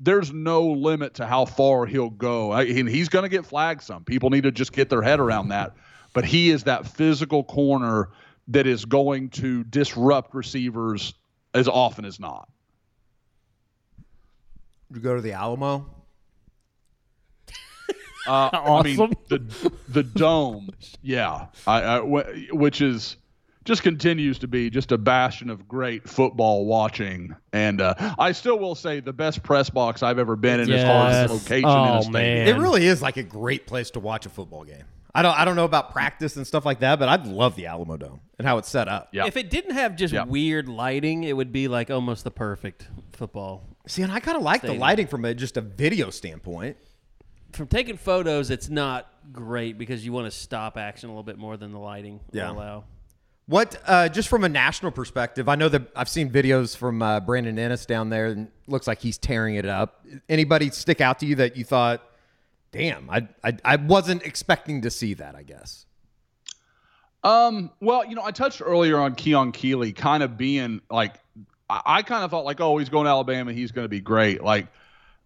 [0.00, 2.50] there's no limit to how far he'll go.
[2.50, 4.04] I, and he's going to get flagged some.
[4.04, 5.74] People need to just get their head around that.
[6.12, 8.10] But he is that physical corner
[8.48, 11.14] that is going to disrupt receivers
[11.54, 12.48] as often as not.
[14.92, 15.90] You go to the Alamo?
[18.26, 18.96] Uh, I mean,
[19.28, 20.70] the the dome,
[21.02, 23.16] yeah, I, I, which is
[23.64, 27.34] just continues to be just a bastion of great football watching.
[27.52, 30.82] And uh, I still will say the best press box I've ever been in as
[30.82, 31.30] far as Yes.
[31.30, 32.12] location in Oh, a stadium.
[32.12, 32.48] man.
[32.48, 34.84] It really is like a great place to watch a football game.
[35.16, 37.66] I don't I don't know about practice and stuff like that, but I'd love the
[37.66, 39.08] Alamo Dome and how it's set up.
[39.12, 39.26] Yeah.
[39.26, 40.24] If it didn't have just Yeah.
[40.24, 43.62] weird lighting, it would be like almost the perfect football.
[43.86, 46.76] See, and I kind of like the lighting from a, just a video standpoint.
[47.52, 51.38] From taking photos, it's not great because you want to stop action a little bit
[51.38, 52.50] more than the lighting Yeah.
[52.50, 52.84] will allow.
[53.46, 57.20] What, uh, just from a national perspective, I know that I've seen videos from uh,
[57.20, 60.06] Brandon Ennis down there, and looks like he's tearing it up.
[60.30, 62.02] Anybody stick out to you that you thought,
[62.72, 65.84] damn, I, I, I wasn't expecting to see that, I guess?
[67.22, 71.16] Um, well, you know, I touched earlier on Keon Keeley kind of being like,
[71.68, 74.00] I, I kind of thought like, oh, he's going to Alabama, he's going to be
[74.00, 74.42] great.
[74.42, 74.68] Like,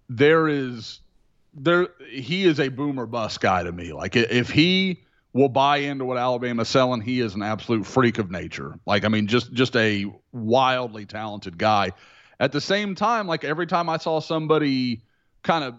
[0.09, 1.01] there is,
[1.55, 3.93] there, he is a boomer bust guy to me.
[3.93, 8.31] Like, if he will buy into what Alabama's selling, he is an absolute freak of
[8.31, 8.79] nature.
[8.87, 11.93] Like, I mean, just just a wildly talented guy.
[12.41, 15.03] At the same time, like every time I saw somebody
[15.43, 15.75] kind of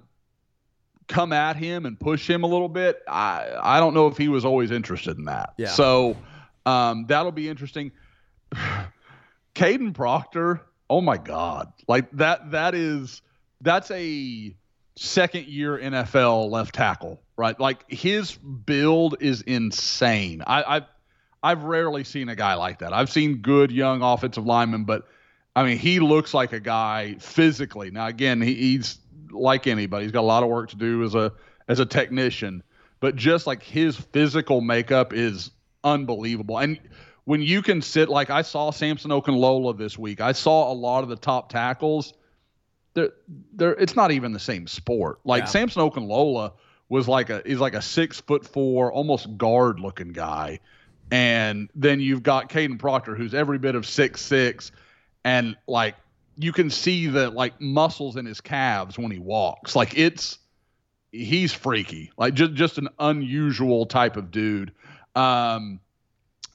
[1.07, 4.27] come at him and push him a little bit, I I don't know if he
[4.27, 5.53] was always interested in that.
[5.57, 5.69] Yeah.
[5.69, 6.15] So
[6.65, 7.91] um, that'll be interesting.
[9.55, 13.21] Kadyn Proctor, oh my God, like that that is
[13.61, 14.55] that's a
[14.95, 17.57] second year NFL left tackle, right?
[17.57, 20.43] Like his build is insane.
[20.45, 20.83] I, I've
[21.41, 22.91] I've rarely seen a guy like that.
[22.91, 25.07] I've seen good young offensive linemen, but
[25.55, 27.91] I mean he looks like a guy physically.
[27.91, 28.99] Now again, he, he's
[29.31, 30.03] like anybody.
[30.03, 31.31] He's got a lot of work to do as a
[31.69, 32.61] as a technician,
[32.99, 36.57] but just like his physical makeup is unbelievable.
[36.57, 36.77] And
[37.23, 41.03] when you can sit like I saw Samson Okunlola this week, I saw a lot
[41.03, 42.13] of the top tackles.
[42.95, 43.11] They're,
[43.53, 45.19] they're, it's not even the same sport.
[45.23, 45.45] Like Yeah.
[45.45, 46.53] Samson Okunlola
[46.89, 50.59] was like a he's like a six foot four, almost guard looking guy,
[51.11, 54.71] and then you've got Kadyn Proctor, who's every bit of six six,
[55.23, 55.95] and like
[56.35, 59.75] you can see the like muscles in his calves when he walks.
[59.75, 60.39] Like it's
[61.11, 64.71] he's freaky, like just just an unusual type of dude.
[65.15, 65.79] Um,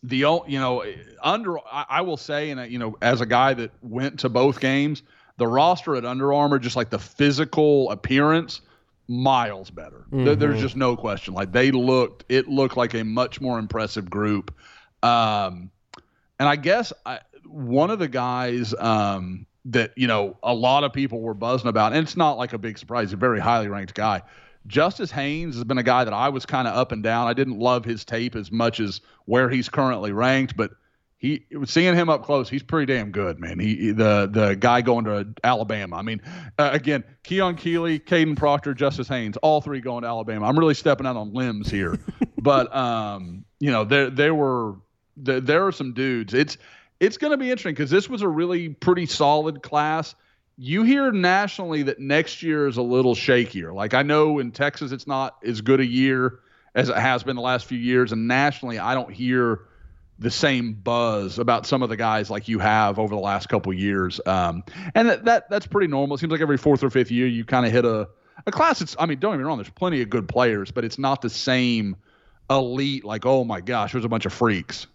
[0.02, 0.84] the you know
[1.22, 4.60] under I, I will say, and you know, as a guy that went to both
[4.60, 5.02] games,
[5.36, 8.60] the roster at Under Armour, just like the physical appearance,
[9.08, 10.04] miles better.
[10.10, 11.34] There- there's just no question.
[11.34, 14.54] Like they looked, it looked like a much more impressive group.
[15.02, 15.70] Um,
[16.38, 20.92] and I guess I, one of the guys um, that you know a lot of
[20.92, 23.12] people were buzzing about, and it's not like a big surprise.
[23.12, 24.22] A very highly ranked guy.
[24.66, 27.26] Justice Haynes has been a guy that I was kind of up and down.
[27.28, 30.70] I didn't love his tape as much as where he's currently ranked, but
[31.24, 33.58] he seeing him up close, he's pretty damn good, man.
[33.58, 35.96] He the the guy going to Alabama.
[35.96, 36.20] I mean,
[36.58, 40.46] uh, again, Keon Keeley, Kadyn Proctor, Justice Haynes, all three going to Alabama.
[40.46, 41.98] I'm really stepping out on limbs here,
[42.36, 44.74] but um, you know, there there were
[45.16, 46.34] there, there are some dudes.
[46.34, 46.58] It's
[47.00, 50.14] it's going to be interesting because this was a really pretty solid class.
[50.58, 53.72] You hear nationally that next year is a little shakier.
[53.72, 56.40] Like I know in Texas, it's not as good a year
[56.74, 59.60] as it has been the last few years, and nationally, I don't hear
[60.24, 63.72] the same buzz about some of the guys like you have over the last couple
[63.74, 64.20] years.
[64.24, 64.64] Um,
[64.94, 66.16] and that, that that's pretty normal.
[66.16, 68.08] It seems like every fourth or fifth year you kind of hit a
[68.46, 68.80] a class.
[68.80, 69.58] It's I mean, don't get me wrong.
[69.58, 71.96] There's plenty of good players, but it's not the same
[72.50, 73.04] elite.
[73.04, 74.86] Like oh my gosh, there's a bunch of freaks.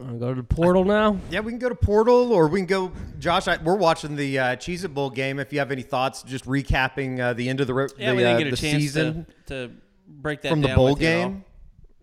[0.00, 1.18] Wanna go to the portal now.
[1.30, 2.92] Yeah, we can go to Portal or we can go.
[3.18, 5.40] Josh, I, we're watching the uh, Cheez It Bowl game.
[5.40, 8.16] If you have any thoughts, just recapping uh, the end of the, ro- Yeah, the,
[8.16, 9.74] we didn't uh, get a the season to, to
[10.06, 11.44] break that from the bowl with you game.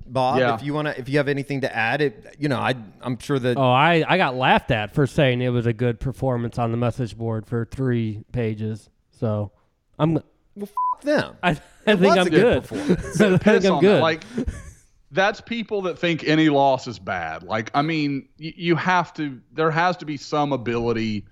[0.08, 0.54] Bob, Yeah.
[0.56, 3.18] if you want to, if you have anything to add, it you know, I I'm
[3.20, 6.60] sure that Oh, I, I got laughed at for saying it was a good performance
[6.60, 8.90] on the message board for three pages.
[9.12, 9.52] So
[9.98, 10.24] I'm well,
[10.62, 11.38] f- them.
[11.42, 12.62] I, I It think was I'm a good good.
[12.64, 13.22] performance.
[13.22, 13.96] I think I'm on good.
[13.98, 14.02] that.
[14.02, 14.24] Like
[15.12, 17.44] that's people that think any loss is bad.
[17.44, 21.26] Like, I mean, y- you have to, there has to be some ability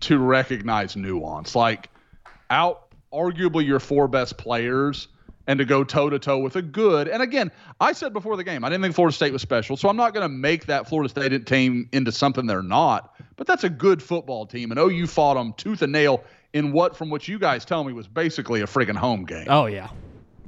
[0.00, 1.54] to recognize nuance.
[1.54, 1.88] Like,
[2.50, 5.08] out arguably your four best players
[5.48, 7.08] and to go toe to toe with a good.
[7.08, 9.88] And again, I said before the game, I didn't think Florida State was special, so
[9.88, 13.14] I'm not going to make that Florida State team into something they're not.
[13.36, 16.22] But that's a good football team, and OU fought them tooth and nail
[16.52, 19.46] in what, from what you guys tell me, was basically a friggin' home game.
[19.48, 19.88] Oh yeah,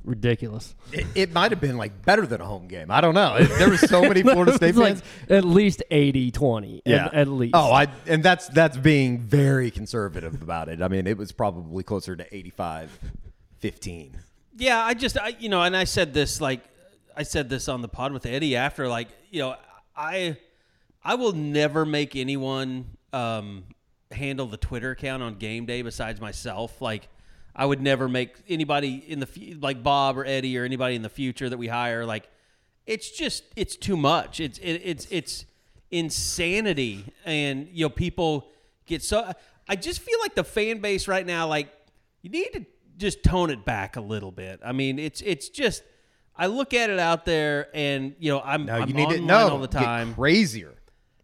[0.05, 0.75] ridiculous.
[0.93, 2.91] It, it might have been like better than a home game.
[2.91, 3.37] I don't know.
[3.37, 5.03] It- there were so many Florida State It's like fans.
[5.31, 6.83] at least 80-20.
[6.87, 7.53] At, at least.
[7.55, 10.83] Oh, I and that's that's being very conservative about it.
[10.83, 12.99] I mean, it was probably closer to 85
[13.59, 14.19] 15.
[14.61, 16.61] Yeah, I just I you know, and I said this like
[17.17, 19.57] I said this on the pod with Eddie after like, you know,
[19.97, 20.37] I
[21.03, 22.85] I will never make anyone
[23.15, 23.65] um
[24.13, 26.83] handle the Twitter account on game day besides myself.
[26.83, 27.09] Like
[27.57, 31.09] I would never make anybody in the like Bob or Eddie or anybody in the
[31.09, 32.29] future that we hire like
[32.85, 34.41] it's just it's too much.
[34.41, 35.47] It's it, it's it's
[35.91, 38.49] insanity and you know people
[38.85, 39.33] get so
[39.67, 41.71] I just feel like the fan base right now like
[42.21, 42.67] you need to
[43.01, 44.61] just tone it back a little bit.
[44.65, 45.83] I mean, it's it's just
[46.37, 49.15] I look at it out there and you know I'm No, I'm you need to
[49.17, 50.09] online no all the time.
[50.09, 50.75] Get crazier.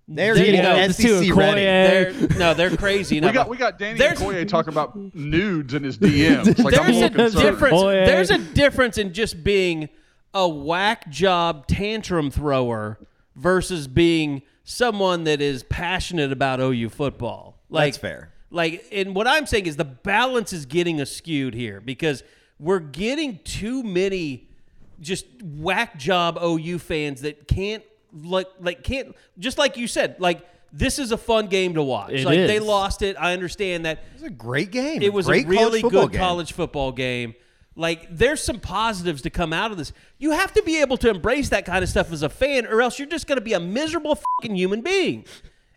[0.08, 0.92] They're There you getting go.
[0.92, 1.62] SEC Too ready.
[1.62, 3.18] They're, no, they're crazy.
[3.20, 6.58] No, we got we got Danny there's- Okoye talking about nudes in his DMs.
[6.64, 7.72] Like I'm a there's a difference.
[7.74, 7.92] Boy.
[8.06, 9.88] There's a difference in just being
[10.32, 12.98] a whack job tantrum thrower
[13.34, 17.58] versus being someone that is passionate about OU football.
[17.68, 18.32] Like, That's fair.
[18.56, 22.24] Like, and what I'm saying is the balance is getting skewed here because
[22.58, 24.48] we're getting too many
[24.98, 27.84] just whack job OU fans that can't
[28.24, 30.40] like like can't just like you said like
[30.72, 32.12] this is a fun game to watch.
[32.12, 33.16] It like they lost it.
[33.18, 35.02] I understand that It was a great game.
[35.02, 36.20] it was a really college good game.
[36.20, 37.34] college football game.
[37.78, 39.92] Like, there's some positives to come out of this.
[40.18, 42.80] You have to be able to embrace that kind of stuff as a fan, or
[42.80, 45.26] else you're just going to be a miserable fucking human being.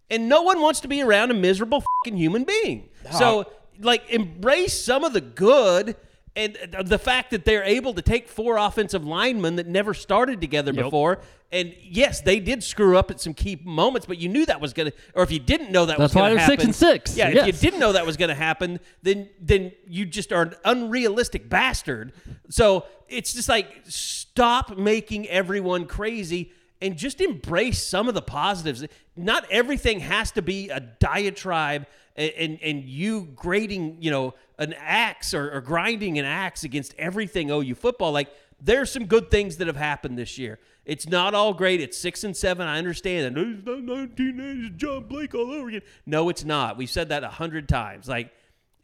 [0.10, 2.89] And no one wants to be around a miserable fucking human being.
[3.12, 3.45] So,
[3.80, 5.95] like, embrace some of the good
[6.36, 10.72] and the fact that they're able to take four offensive linemen that never started together
[10.72, 11.20] before.
[11.51, 14.72] And yes, they did screw up at some key moments, but you knew that was
[14.72, 16.53] going to, or if you didn't know that That's was gonna happen.
[16.57, 17.18] six and six.
[17.18, 20.43] Yeah, if you didn't know that was going to happen, then then you just are
[20.43, 22.14] an unrealistic bastard.
[22.49, 26.51] So it's just like stop making everyone crazy
[26.82, 28.86] and just embrace some of the positives.
[29.15, 34.73] Not everything has to be a diatribe and and, and you grading, you know, an
[34.77, 38.11] axe or, or grinding an axe against everything OU football.
[38.11, 38.30] Like
[38.61, 40.59] there's some good things that have happened this year.
[40.86, 41.82] It's not all great.
[41.82, 42.67] It's six and seven.
[42.67, 43.41] I understand that.
[43.41, 45.82] It's not 1980s John Blake all over again.
[46.05, 46.77] No, it's not.
[46.77, 48.07] We've said that a hundred times.
[48.07, 48.34] Like,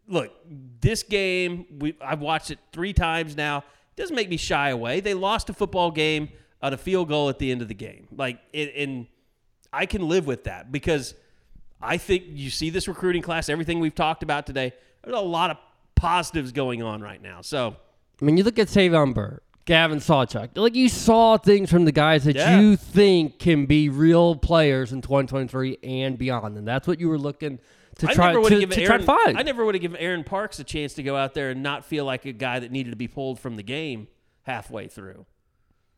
[0.08, 0.32] look,
[0.82, 3.60] this game, we I've watched it three times now.
[3.60, 5.00] It doesn't make me shy away.
[5.00, 6.30] They lost a football game
[6.62, 8.08] on a field goal at the end of the game.
[8.16, 9.08] Like, it, and
[9.72, 11.14] I can live with that because
[11.82, 14.74] I think you see this recruiting class, everything we've talked about today.
[15.04, 15.58] There's a lot of
[15.96, 17.42] positives going on right now.
[17.42, 17.76] So
[18.22, 20.52] I mean, you look at Savion Byrd, Gavin Sawchuk.
[20.56, 22.60] Like you saw things from the guys that Yeah.
[22.60, 27.18] you think can be real players in 2023 and beyond, and that's what you were
[27.20, 27.60] looking
[28.00, 29.38] to I try to, to try Aaron, to find.
[29.38, 31.86] I never would have given Aaron Parks a chance to go out there and not
[31.86, 34.08] feel like a guy that needed to be pulled from the game
[34.44, 35.26] halfway through.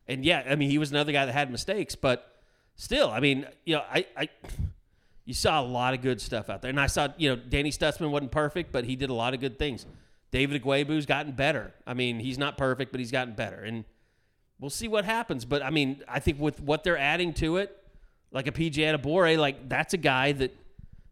[0.08, 2.34] And yeah, I mean, he was another guy that had mistakes, but
[2.76, 4.28] still, I mean, you know, I, I
[5.24, 7.70] you saw a lot of good stuff out there, and I saw, you know, Danny
[7.70, 9.84] Stutzman wasn't perfect, but he did a lot of good things.
[10.30, 11.74] David Ugwoegbu's gotten better.
[11.86, 13.84] I mean, he's not perfect, but he's gotten better, and
[14.58, 15.44] we'll see what happens.
[15.44, 17.76] But I mean, I think with what they're adding to it,
[18.32, 20.56] like a PJ Adebawore, like that's a guy that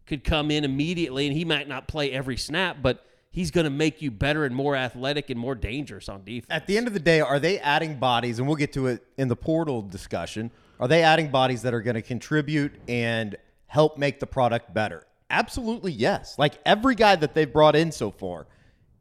[0.07, 3.05] could come in immediately, and he might not play every snap, but
[3.37, 6.47] he's going to make you better and more athletic and more dangerous on defense.
[6.49, 9.05] At the end of the day, are they adding bodies, and we'll get to it
[9.18, 13.99] in the portal discussion, are they adding bodies that are going to contribute and help
[13.99, 15.07] make the product better?
[15.28, 16.39] Absolutely, yes.
[16.39, 18.47] Like every guy that they've brought in so far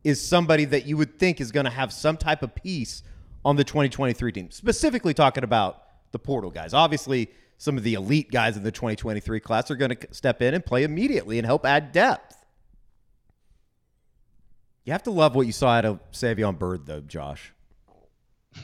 [0.03, 3.03] is somebody that you would think is going to have some type of piece
[3.45, 4.51] on the 2023 team.
[4.51, 6.73] Specifically talking about the portal guys.
[6.73, 10.53] Obviously, some of the elite guys in the 2023 class are going to step in
[10.53, 12.44] and play immediately and help add depth.
[14.85, 17.51] You have to love what you saw out of Savion Byrd, though, Josh.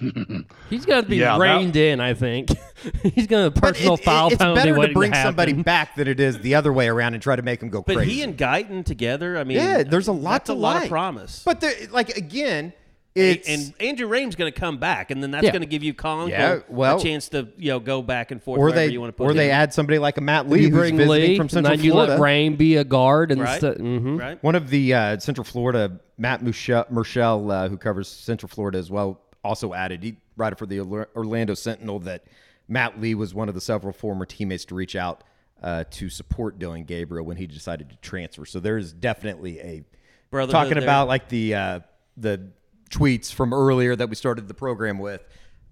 [0.70, 2.00] He's going to be Yeah, that- reined in.
[2.00, 2.50] I think
[3.04, 5.28] he's going to But personal it- it- it's penalty better to bring happen.
[5.30, 7.82] somebody back than it is the other way around and try to make him go
[7.82, 8.14] But crazy.
[8.14, 10.84] he and Guyton together, I mean, yeah, there's a lot that's to a lot like.
[10.84, 11.44] of promise.
[11.44, 11.62] But
[11.92, 12.72] like again,
[13.14, 15.52] it's and Andrew Raym's going to come back, and then that's Yeah.
[15.52, 18.42] going to give you Colin Yeah, well- a chance to you know go back and
[18.42, 18.58] forth.
[18.60, 19.38] or wherever they you want to put or him.
[19.38, 21.76] they add somebody like a Matt Lee you who's bring visiting Lee, from and Central
[21.78, 24.20] then you let Rain be a guard and right, st- mhm.
[24.20, 24.42] right.
[24.44, 29.20] One of the uh, Central Florida, Matt Murschel, uh, who covers Central Florida as well,
[29.44, 32.24] also added, he writer for the Orlando Sentinel, that
[32.68, 35.24] Matt Lee was one of the several former teammates to reach out
[35.62, 38.46] uh, to support Dillon Gabriel when he decided to transfer.
[38.46, 39.84] So there's definitely a
[40.32, 41.80] Brotherhood talking about like the uh,
[42.18, 42.50] the
[42.92, 45.22] tweets from earlier that we started the program with.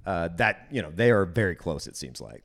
[0.05, 1.85] Uh, that you know they are very close.
[1.85, 2.43] It seems like.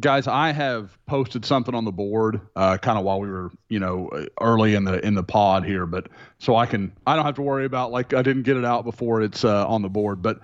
[0.00, 3.78] guys i have posted something on the board uh, kind of while we were you
[3.80, 4.10] know
[4.42, 6.08] early in the in the pod here but
[6.38, 8.84] so i can i don't have to worry about like i didn't get it out
[8.84, 10.40] before it's uh, on the board but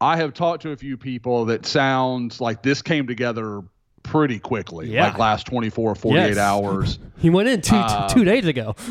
[0.00, 3.62] i have talked to a few people that sounds like this came together
[4.04, 5.08] pretty quickly Yeah.
[5.08, 6.38] like last 24 48 Yes.
[6.38, 8.76] hours He went in two Uh, two days ago.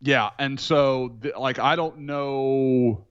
[0.00, 3.04] Yeah, and so th- like I don't know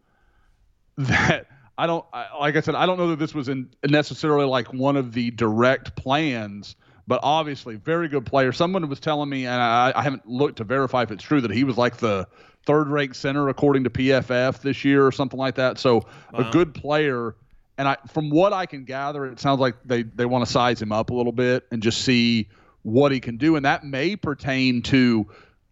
[0.98, 4.46] that I don't I, like I said I don't know that this was in necessarily
[4.46, 6.76] like one of the direct plans,
[7.08, 8.52] but obviously very good player.
[8.52, 11.52] Someone was telling me, and I, I haven't looked to verify if it's true that
[11.52, 12.28] he was like the
[12.66, 15.78] third ranked center according to PFF this year or something like that.
[15.80, 17.36] So a good player.
[17.80, 20.82] And I, from what I can gather, it sounds like they, they want to size
[20.82, 22.50] him up a little bit and just see
[22.82, 23.56] what he can do.
[23.56, 25.28] And that may pertain to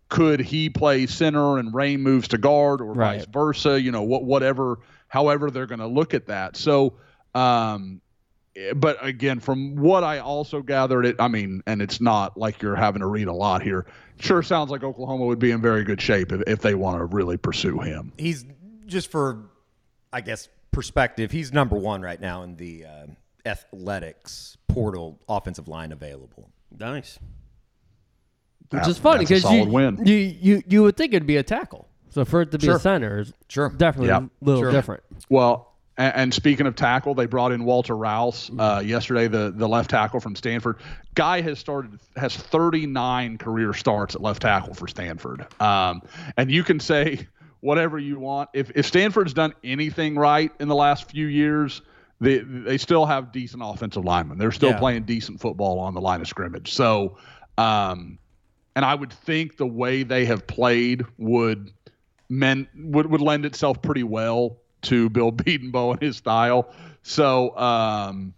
[0.07, 3.17] could he play center and Rain moves to guard or Right.
[3.17, 4.79] vice versa, you know, what whatever
[5.15, 6.57] however they're going to look at that.
[6.57, 6.93] So
[7.33, 8.01] um
[8.55, 12.61] eh, but again, from what I also gathered it, I mean, and it's not like
[12.61, 13.85] you're having to read a lot here.
[14.19, 17.05] Sure sounds like Oklahoma would be in very good shape if, if they want to
[17.05, 18.11] really pursue him.
[18.17, 18.45] He's
[18.85, 19.49] just for,
[20.11, 21.31] I guess, perspective.
[21.31, 23.05] He's number one right now in the uh,
[23.45, 26.49] athletics portal offensive line available.
[26.77, 27.19] Nice.
[28.69, 30.05] Which That- is funny because you, win.
[30.05, 31.87] you you you would think it'd be a tackle.
[32.15, 32.77] So for it to be Sure.
[32.77, 33.67] a center is Sure.
[33.69, 34.23] definitely Yep.
[34.23, 34.71] a little Sure.
[34.71, 35.03] different.
[35.29, 39.67] Well, and, and speaking of tackle, they brought in Walter Rouse uh, yesterday, the the
[39.67, 40.77] left tackle from Stanford.
[41.13, 45.45] Guy has started has 39 career starts at left tackle for Stanford.
[45.61, 46.01] Um,
[46.37, 47.27] and you can say
[47.59, 48.49] whatever you want.
[48.53, 51.81] If if Stanford's done anything right in the last few years,
[52.21, 54.37] they they still have decent offensive linemen.
[54.37, 54.79] They're still Yeah.
[54.79, 56.71] playing decent football on the line of scrimmage.
[56.73, 57.17] So,
[57.57, 58.19] um,
[58.73, 61.71] and I would think the way they have played would
[62.29, 66.73] men would, would lend itself pretty well to Bill Bedenbaugh and his style.
[67.03, 68.33] So um,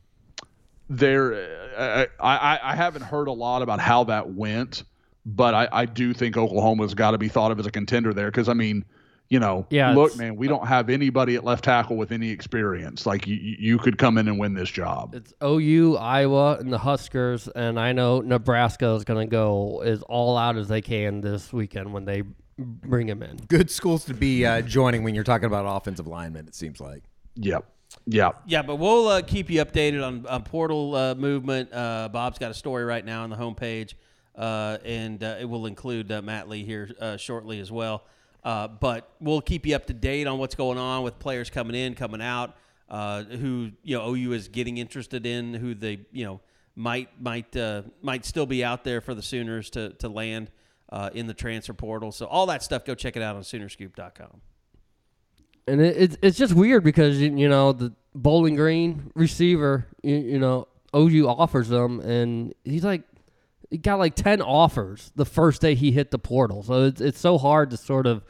[0.89, 1.35] there,
[1.77, 4.83] I, I I haven't heard a lot about how that went,
[5.25, 8.27] but I, I do think Oklahoma's got to be thought of as a contender there
[8.27, 8.83] because I mean,
[9.29, 13.05] you know, Yeah, look, man, we don't have anybody at left tackle with any experience.
[13.05, 15.15] Like you, you could come in and win this job.
[15.15, 20.01] It's OU, Iowa, and the Huskers, and I know Nebraska is going to go as
[20.03, 22.23] all out as they can this weekend when they
[22.57, 23.37] bring him in.
[23.47, 26.47] Good schools to be uh, joining when you're talking about offensive linemen.
[26.47, 27.03] It seems like.
[27.35, 27.65] Yep,
[28.05, 28.41] yep.
[28.47, 31.71] Yeah, but we'll uh, keep you updated on, on portal uh, movement.
[31.71, 33.93] Uh, Bob's got a story right now on the homepage,
[34.35, 38.03] uh, and uh, it will include uh, Matt Lee here uh, shortly as well.
[38.43, 41.75] Uh, but we'll keep you up to date on what's going on with players coming
[41.75, 42.55] in, coming out,
[42.89, 46.39] uh, who you know OU is getting interested in, who they you know
[46.75, 50.49] might might uh, might still be out there for the Sooners to to land
[50.89, 52.11] uh, in the transfer portal.
[52.11, 54.41] So all that stuff, go check it out on Soonerscoop.com.
[55.67, 60.39] And it, it's it's just weird because you, know the Bowling Green receiver, you, you
[60.39, 63.03] know OU offers them, and he's like
[63.69, 66.63] he got like ten offers the first day he hit the portal.
[66.63, 68.23] So it's it's so hard to sort of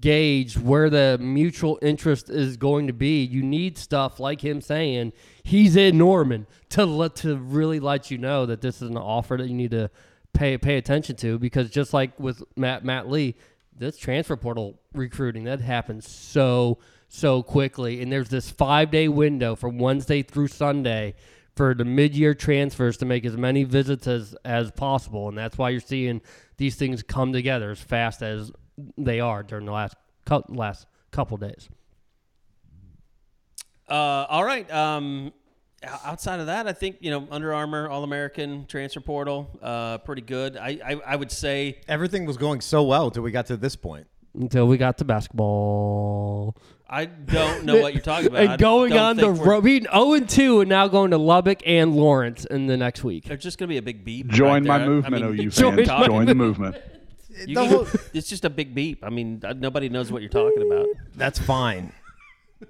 [0.00, 3.22] gauge where the mutual interest is going to be.
[3.22, 5.12] You need stuff like him saying
[5.42, 9.36] he's in Norman to let to really let you know that this is an offer
[9.36, 9.90] that you need to
[10.32, 13.34] pay pay attention to because just like with Matt Matt Lee,
[13.76, 16.78] this transfer portal recruiting that happens so
[17.08, 21.14] so quickly and there's this 5-day window from Wednesday through Sunday
[21.54, 25.68] for the mid-year transfers to make as many visits as as possible and that's why
[25.68, 26.22] you're seeing
[26.56, 28.50] these things come together as fast as
[28.96, 29.96] they are during the last
[30.48, 31.68] last couple days.
[33.88, 34.70] Uh, all right.
[34.72, 35.32] Um,
[36.04, 40.22] outside of that, I think you know Under Armour All American transfer portal, uh, pretty
[40.22, 40.56] good.
[40.56, 43.76] I, I I would say Everything was going so well until we got to this
[43.76, 44.06] point.
[44.34, 46.56] Until we got to basketball.
[46.88, 48.40] I don't know what you're talking about.
[48.40, 50.88] I and going don't on the think we're- road, being 0 and 2, and now
[50.88, 53.24] going to Lubbock and Lawrence in the next week.
[53.24, 54.28] There's just gonna be a big beep.
[54.28, 54.86] Join right my there.
[54.88, 55.88] movement, I mean, OU Join fans.
[55.88, 56.76] my Join the movement.
[57.46, 59.02] you The can- whole- it's just a big beep.
[59.04, 60.86] I mean, uh, nobody knows what you're talking about.
[61.14, 61.92] That's fine.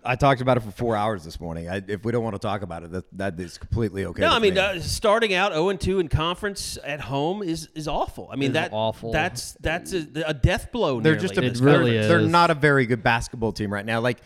[0.05, 1.69] I talked about it for four hours this morning.
[1.69, 4.21] I, if we don't want to talk about it, that, that is completely okay.
[4.23, 4.61] No, with I mean me.
[4.61, 8.29] uh, starting out 0 and 2 in conference at home is is awful.
[8.33, 9.13] I mean Is that awful.
[9.13, 11.01] That's that's a, a death blow.
[11.01, 12.09] they're nearly just a, in It this really they're, is.
[12.09, 14.01] they're not a very good basketball team right now.
[14.01, 14.19] Like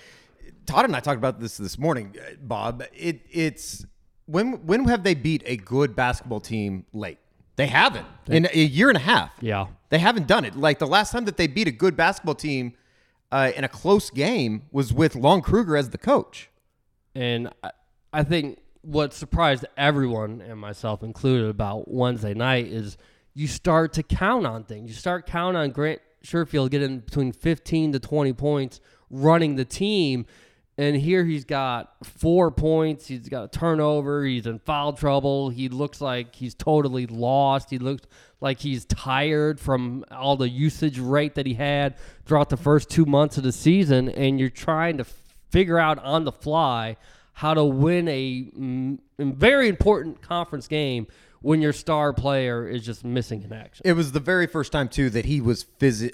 [0.67, 2.83] Todd and I talked about this this morning, uh, Bob.
[2.95, 3.85] It it's
[4.27, 7.19] when when have they beat a good basketball team late?
[7.57, 9.31] They haven't in a year and a half.
[9.41, 9.69] Yeah.
[9.89, 10.57] They haven't done it.
[10.57, 12.75] Like the last time that they beat a good basketball team,
[13.33, 16.51] uh, in a close game was with Lon Kruger as the coach.
[17.15, 17.71] And I,
[18.13, 22.97] I think what surprised everyone, and myself included, about Wednesday night is
[23.35, 24.89] you start to count on things.
[24.89, 30.27] You start counting on Grant Sherfield getting between 15 to 20 points running the team.
[30.79, 33.07] And here he's got four points.
[33.07, 34.25] He's got a turnover.
[34.25, 35.49] He's in foul trouble.
[35.49, 37.71] He looks like he's totally lost.
[37.71, 38.07] He looks
[38.41, 41.97] like he's tired from all the usage rate that he had
[42.27, 44.11] throughout the first two months of the season.
[44.11, 45.07] And you're trying to
[45.51, 46.97] figure out on the fly
[47.33, 51.07] how to win a very important conference game
[51.41, 53.83] when your star player is just missing in action.
[53.85, 55.65] It was the very first time too that he was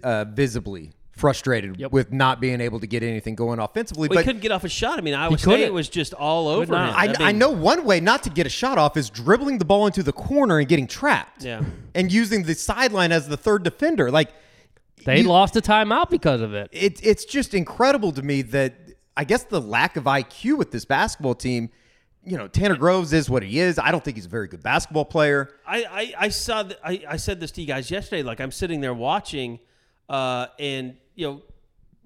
[0.05, 1.93] uh, visibly frustrated Yep.
[1.93, 4.09] with not being able to get anything going offensively.
[4.09, 4.99] Well, he but couldn't get off a shot.
[4.99, 5.61] I mean, Iowa couldn't.
[5.61, 6.91] State was just all over not.
[6.91, 6.95] him.
[6.99, 9.65] I, mean, I know one way not to get a shot off is dribbling the
[9.65, 11.45] ball into the corner and getting trapped.
[11.45, 11.63] Yeah.
[11.95, 14.11] And using the sideline as the third defender.
[14.11, 14.31] Like
[15.05, 16.71] They you- lost a timeout because of it.
[16.73, 18.75] it, it's just incredible to me that
[19.17, 21.69] I guess the lack of IQ with this basketball team.
[22.25, 23.79] You know, Tanner Groves is what he is.
[23.81, 25.51] I don't think he's a very good basketball player.
[25.67, 28.23] I, I, I saw th- I, I said this to you guys yesterday.
[28.23, 29.59] Like I'm sitting there watching,
[30.09, 31.43] uh, and you know,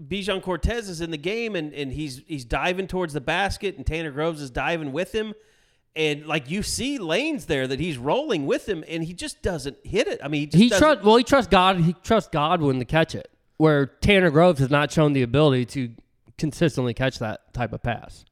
[0.05, 3.87] Bijan Cortes is in the game, and, and he's he's diving towards the basket, and
[3.87, 5.33] Tanner Groves is diving with him,
[5.95, 9.79] and like you see lanes there that he's rolling with him, and he just doesn't
[9.85, 10.21] hit it.
[10.23, 11.81] I mean, he just He doesn't- trust well, he trusts God.
[11.81, 15.91] He trusts Godwin to catch it, where Tanner Groves has not shown the ability to
[16.37, 18.25] consistently catch that type of pass.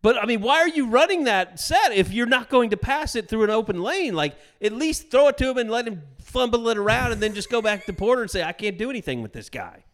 [0.00, 3.14] But I mean, why are you running that set if you're not going to pass
[3.14, 4.14] it through an open lane?
[4.14, 7.34] Like, at least throw it to him and let him fumble it around, and then
[7.34, 9.84] just go back to Porter and say, "I can't do anything with this guy."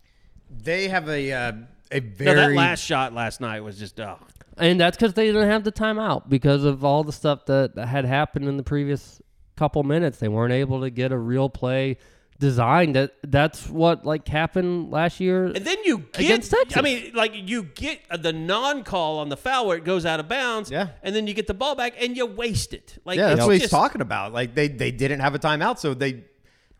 [0.51, 1.53] They have a uh,
[1.92, 4.18] a No, that last shot last night was just oh.
[4.57, 8.05] And that's because they didn't have the timeout because of all the stuff that had
[8.05, 9.22] happened in the previous
[9.57, 10.18] couple minutes.
[10.18, 11.96] They weren't able to get a real play
[12.38, 12.96] designed.
[12.96, 15.46] That that's what like happened last year.
[15.46, 16.76] And then you get, Against Texas.
[16.76, 20.28] I mean, like you get the non-call on the foul where it goes out of
[20.28, 20.70] bounds.
[20.70, 20.88] Yeah.
[21.03, 22.98] And then you get the ball back and you waste it.
[23.05, 24.32] Like Yeah, that's it's what he's just- talking about.
[24.32, 26.24] Like they they didn't have a timeout, so they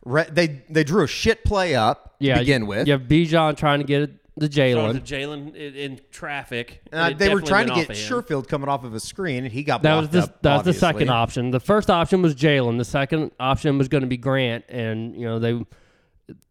[0.05, 2.87] re- they they drew a shit play up yeah, to begin with.
[2.87, 5.53] You have Bijan trying to get it to Throwing to Jalen.
[5.53, 6.81] Jalen in, in traffic.
[6.93, 7.97] Uh, they were trying to get of.
[7.97, 10.65] Sherfield coming off of a screen, and he got That was the up, that was
[10.65, 11.51] the second option.
[11.51, 12.79] The first option was Jalen.
[12.79, 15.61] The second option was going to be Grant, and you know they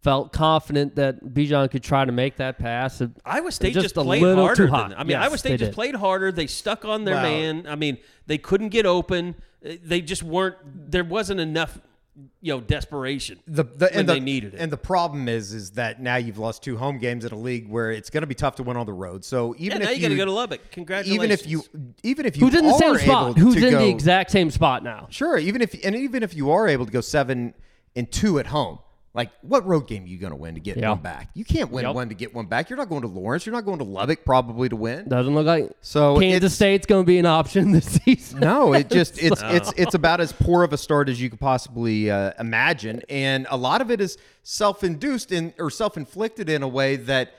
[0.04, 3.02] felt confident that Bijan could try to make that pass.
[3.02, 4.66] It- Iowa State just just, a played little harder.
[4.68, 4.94] too Than.
[4.94, 5.76] I mean, Yes, Iowa State just did.
[5.76, 6.32] played harder.
[6.32, 7.24] They stuck on their Wow.
[7.24, 7.66] man.
[7.68, 7.98] I mean,
[8.28, 9.36] they couldn't get open.
[9.62, 10.56] They just weren't.
[10.92, 11.80] There wasn't enough,
[12.42, 14.60] you know, desperation The, the, when and the, they needed it.
[14.60, 17.70] And the problem is, is that now you've lost two home games in a league
[17.70, 19.26] where it's going to be tough to win on the road.
[19.26, 20.72] So yeah, even now if you got to go to Lubbock.
[20.72, 21.16] Congratulations.
[21.16, 21.64] even if you
[22.04, 23.38] even if you Who's in the same spot?
[23.38, 25.08] Who's in go, the exact same spot now?
[25.10, 27.54] Sure, even if and even if you are able to go seven
[27.96, 28.80] and two at home,
[29.14, 30.90] like what road game are you going to win to get Yeah.
[30.92, 31.30] one back?
[31.34, 31.96] You can't win Yep.
[31.96, 32.70] one to get one back.
[32.70, 33.46] You're not going to Lawrence.
[33.46, 35.10] You're not going to Lubbock probably to win.
[35.10, 38.40] Doesn't look like So Kansas State's going to be an option this season.
[38.40, 41.40] No, it just it's it's it's about as poor of a start as you could
[41.40, 46.68] possibly uh, imagine, and a lot of it is self-induced in or self-inflicted in a
[46.68, 47.32] way that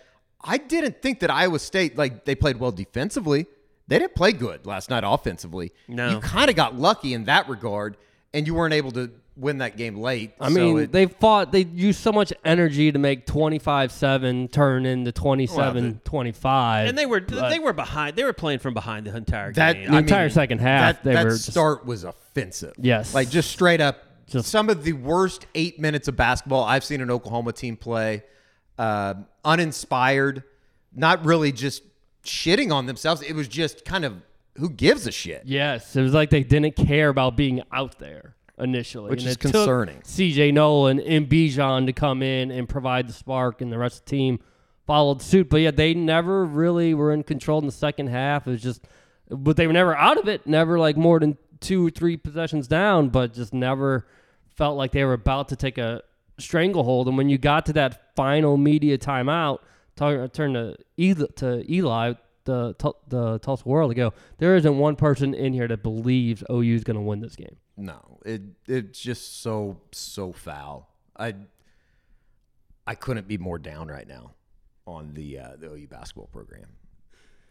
[0.42, 3.46] I didn't think that Iowa State like they played well defensively.
[3.88, 5.72] They didn't play good last night offensively.
[5.88, 6.10] No.
[6.10, 7.96] you kind of got lucky in that regard,
[8.32, 9.10] and you weren't able to
[9.40, 10.32] win that game late.
[10.40, 11.50] I So mean, it- they fought.
[11.52, 16.88] They used so much energy to make 25-7 turn into 27-25.
[16.88, 18.16] and they were they were behind.
[18.16, 19.90] They were playing from behind the entire that game.
[19.90, 22.74] The entire second half, That, they that were just- start was offensive.
[22.78, 23.14] Yes.
[23.14, 27.00] like just straight up, Just- some of the worst eight minutes of basketball I've seen
[27.00, 28.22] an Oklahoma team play.
[28.78, 29.14] Uh,
[29.44, 30.42] uninspired,
[30.94, 31.82] not really just
[32.24, 33.20] shitting on themselves.
[33.22, 34.14] It was just kind of
[34.56, 35.42] who gives a shit.
[35.44, 39.36] Yes, it was like they didn't care about being out there initially, Which and is
[39.36, 40.00] it concerning.
[40.04, 40.52] C.J.
[40.52, 44.10] Noland and Bijan to come in and provide the spark, and the rest of the
[44.10, 44.40] team
[44.86, 45.48] followed suit.
[45.48, 48.46] But yeah, they never really were in control in the second half.
[48.46, 48.86] It was just,
[49.28, 50.46] but they were never out of it.
[50.46, 54.06] Never like more than two or three possessions down, but just never
[54.56, 56.02] felt like they were about to take a
[56.38, 57.08] stranglehold.
[57.08, 59.58] And when you got to that final media timeout,
[59.96, 62.14] talk, turn to Eli, to Eli
[62.44, 62.74] the
[63.08, 64.12] the Tulsa World ago.
[64.38, 67.56] There isn't one person in here that believes OU is going to win this game.
[67.76, 70.88] No, it it's just so so foul.
[71.18, 71.34] I
[72.86, 74.32] I couldn't be more down right now
[74.86, 76.66] on the uh, the OU basketball program.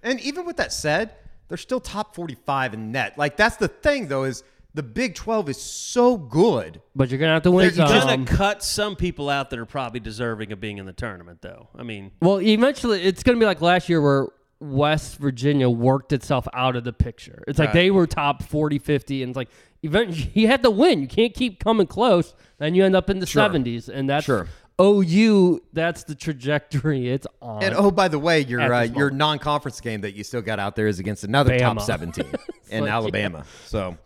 [0.04, 1.16] And even with that said,
[1.48, 3.18] they're still top 45 in net.
[3.18, 4.44] Like that's the thing though is
[4.76, 6.80] the Big 12 is so good.
[6.96, 8.08] But you're going to have to win They're some.
[8.08, 11.70] gonna cut some people out that are probably deserving of being in the tournament, though.
[11.76, 14.28] I mean, Well, eventually, it's going to be like last year where
[14.60, 17.44] West Virginia worked itself out of the picture.
[17.48, 17.74] It's like Right.
[17.74, 19.50] they were top 40, 50, and it's like
[19.82, 21.02] eventually you have to win.
[21.02, 23.48] You can't keep coming close, and you end up in the Sure.
[23.50, 23.90] 70s.
[23.90, 24.48] And that's Sure.
[24.82, 27.62] OU, that's the trajectory it's on.
[27.64, 30.76] And oh, by the way, your uh, your non-conference game that you still got out
[30.78, 31.76] there is against another Bama.
[31.76, 32.26] top 17
[32.70, 33.44] in like, Alabama.
[33.66, 33.98] So,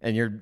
[0.00, 0.34] and you're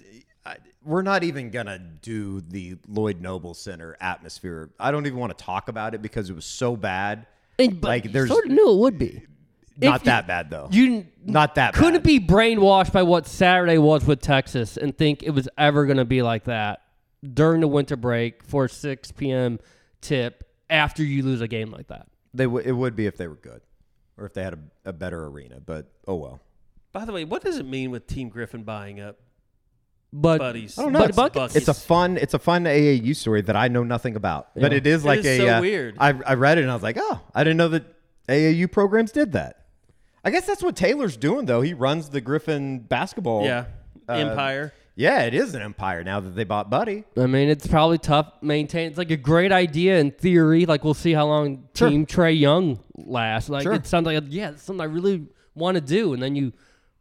[0.45, 4.69] I, we're not even gonna do the Lloyd Noble Center atmosphere.
[4.79, 7.27] I don't even want to talk about it because it was so bad.
[7.59, 9.23] And- but like there's sort of knew it would be.
[9.81, 10.69] Not If you- that bad though.
[10.71, 12.03] You not that couldn't bad.
[12.03, 16.05] be brainwashed by what Saturday was with Texas and think it was ever going to
[16.05, 16.83] be like that
[17.35, 19.59] during the winter break for a 6 p.m.
[20.01, 22.07] tip after you lose a game like that.
[22.35, 23.61] They w- it would be if they were good,
[24.17, 24.59] or if they had a,
[24.91, 25.61] a better arena.
[25.65, 26.41] But oh well.
[26.93, 29.17] By the way, what does it mean with Team Griffin buying up
[30.13, 30.79] But buddies?
[30.79, 31.01] I don't know.
[31.01, 34.17] But It's, buckets- it's a fun it's a fun AAU story that I know nothing
[34.17, 34.49] about.
[34.55, 35.97] But it is It like is a so uh, weird.
[35.99, 37.85] I I read it and I was like, oh, I didn't know that
[38.29, 39.58] AAU programs did that.
[40.29, 41.63] I guess that's what Taylor's doing though.
[41.63, 43.45] He runs the Griffin basketball.
[43.45, 43.65] Yeah,
[44.09, 44.75] uh, Empire.
[44.95, 47.05] Yeah, it is an empire now that they bought Buddy.
[47.17, 48.89] I mean, it's probably tough to maintain.
[48.89, 50.67] It's like a great idea in theory.
[50.67, 51.89] Like we'll see how long Sure.
[51.89, 53.49] Team Trae Young lasts.
[53.49, 53.73] Like Sure.
[53.73, 56.53] it sounds like yeah, it's something I really want to do, and then you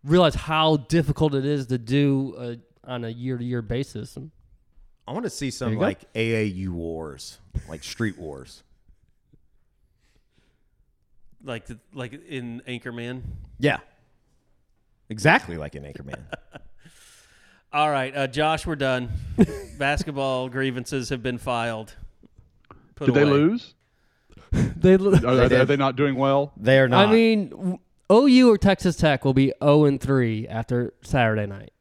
[0.05, 2.55] realize how difficult it is to do uh,
[2.89, 4.15] on a year-to-year basis.
[4.15, 4.31] And
[5.05, 5.81] I want to see There some you go.
[5.81, 8.63] like AAU wars, like street wars.
[11.43, 13.21] Like the, like in Anchorman.
[13.59, 13.77] Yeah,
[15.09, 16.19] exactly like in Anchorman.
[17.73, 19.09] All right, uh, Josh, we're done.
[19.77, 21.95] Basketball grievances have been filed.
[22.95, 23.31] Put Did they away.
[23.31, 23.73] lose?
[24.51, 24.97] they, Are,
[25.27, 25.53] are, did.
[25.53, 26.53] are they not doing well?
[26.57, 27.07] They are not.
[27.07, 27.77] I mean,
[28.11, 31.73] OU or Texas Tech will be zero and three after Saturday night.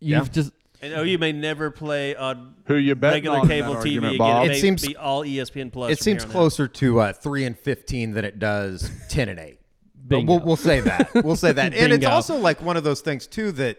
[0.00, 0.32] You've Yeah.
[0.32, 0.52] just
[0.84, 4.36] And OU may never play on Who you bet regular on cable TV argument, again.
[4.42, 5.92] It, It may seems- be all ESPN Plus.
[5.92, 6.32] it seems here out.
[6.32, 9.58] closer to uh, three and fifteen than it does ten and eight.
[10.06, 10.34] But Bingo.
[10.34, 11.10] we'll, we'll say that.
[11.14, 11.72] We'll say that.
[11.72, 13.78] and it's also like one of those things too that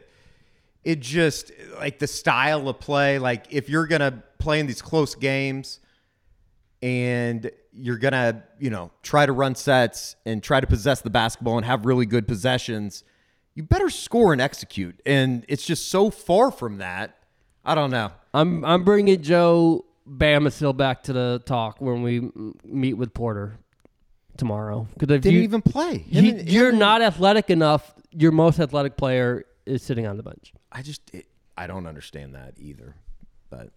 [0.83, 3.19] it just like the style of play.
[3.19, 5.79] Like if you're gonna play in these close games
[6.81, 11.57] and you're gonna you know try to run sets and try to possess the basketball
[11.57, 13.03] and have really good possessions,
[13.55, 15.01] you better score and execute.
[15.05, 17.17] And it's just so far from that.
[17.63, 18.11] I don't know.
[18.33, 22.29] I'm I'm bringing Joe Bamisile back to the talk when we
[22.63, 23.57] meet with Porter
[24.37, 24.87] tomorrow.
[24.97, 25.97] Because Didn't you, even play.
[25.99, 27.93] he- Him you're him not athletic enough.
[28.11, 30.53] Your most athletic player is sitting on the bench.
[30.71, 31.25] I just it,
[31.57, 32.95] I don't understand that either.
[33.49, 33.69] But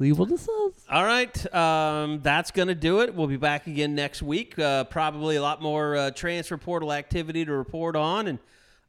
[0.00, 0.84] See what it says.
[0.90, 3.14] All right, um, that's going to do it.
[3.14, 4.58] We'll be back again next week.
[4.58, 8.38] Uh, probably a lot more uh, transfer portal activity to report on, and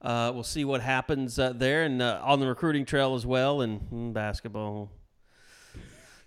[0.02, 3.62] uh, we'll see what happens uh, there and uh, on the recruiting trail as well,
[3.62, 4.90] and mm, basketball.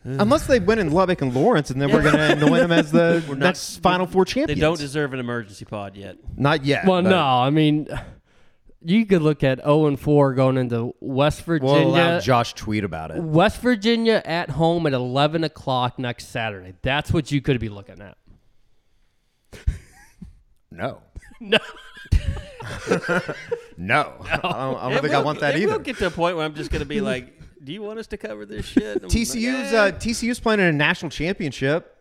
[0.04, 2.92] unless they win in Lubbock and Lawrence, and then we're going to anoint them as
[2.92, 4.60] the not- next Final Four champions.
[4.60, 6.18] They don't deserve an emergency pod yet.
[6.36, 6.86] Not yet.
[6.86, 7.88] Well, but no, I mean,
[8.84, 11.86] you could look at 0 and 4 going into West We'll Virginia.
[11.86, 13.20] allow Josh tweet about it.
[13.22, 16.74] West Virginia at home at 11 o'clock next Saturday.
[16.82, 18.16] That's what you could be looking at.
[20.70, 20.98] No.
[21.40, 21.58] No.
[23.76, 24.12] No.
[24.20, 25.72] I don't, I don't think I want that it either.
[25.72, 27.32] will get to a point where I'm just going to be like,
[27.62, 30.58] "Do you want us to cover this shit?" I'm like, TCU's "Eh." uh, TCU's playing
[30.60, 31.96] in a national championship.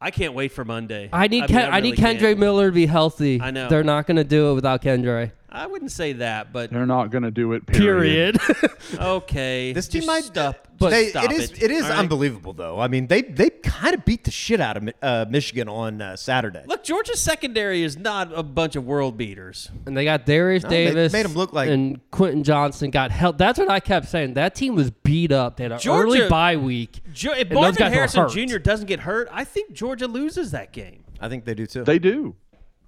[0.00, 1.10] I can't wait for Monday.
[1.12, 2.38] I need mean, Ken, I, really need Kendre can't.
[2.38, 3.40] Miller to be healthy.
[3.40, 3.68] I know.
[3.68, 5.32] They're not going to do it without Kendre.
[5.54, 7.64] I wouldn't say that, but They're not going to do it.
[7.66, 8.38] Period.
[8.40, 8.72] Period.
[9.00, 9.72] okay.
[9.72, 10.68] This just team might stop.
[10.76, 11.62] But they, stop it is it.
[11.62, 11.98] it is all right?
[12.00, 12.80] unbelievable though.
[12.80, 16.02] I mean, they they kind of beat the shit out of Mi- uh, Michigan on
[16.02, 16.64] uh, Saturday.
[16.66, 19.70] Look, Georgia's secondary is not a bunch of world beaters.
[19.86, 21.12] and they got Derius No, they Davis.
[21.12, 23.38] made 'em look like- and Quentin Johnston got help.
[23.38, 24.34] That's what I kept saying.
[24.34, 25.56] That team was beat up.
[25.58, 27.00] They had an Georgia- early bye week.
[27.12, 28.30] Jo- if and those Marvin guys were Harrison hurt.
[28.32, 28.58] Jr.
[28.58, 31.04] doesn't get hurt, I think Georgia loses that game.
[31.20, 31.84] I think they do too.
[31.84, 32.34] They do.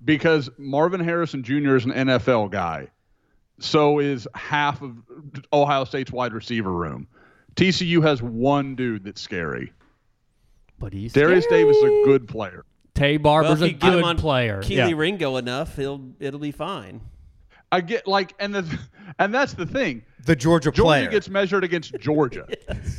[0.05, 1.77] Because Marvin Harrison Jr.
[1.77, 2.89] is an NFL guy.
[3.59, 4.97] So is half of
[5.53, 7.09] Ohio State's wide receiver room.
[7.55, 9.73] TCU has one dude that's scary.
[10.79, 11.63] But he's Derius scary.
[11.63, 12.65] Davis is a good player.
[12.95, 14.63] Taye Barber's if a you get him good on player.
[14.63, 14.93] Kelee Yeah.
[14.95, 17.01] Ringo enough, he'll it'll be fine.
[17.73, 18.79] I get like and the
[19.19, 20.05] and that's the thing.
[20.25, 21.11] the Georgia, Georgia player.
[21.11, 22.47] gets measured against Georgia.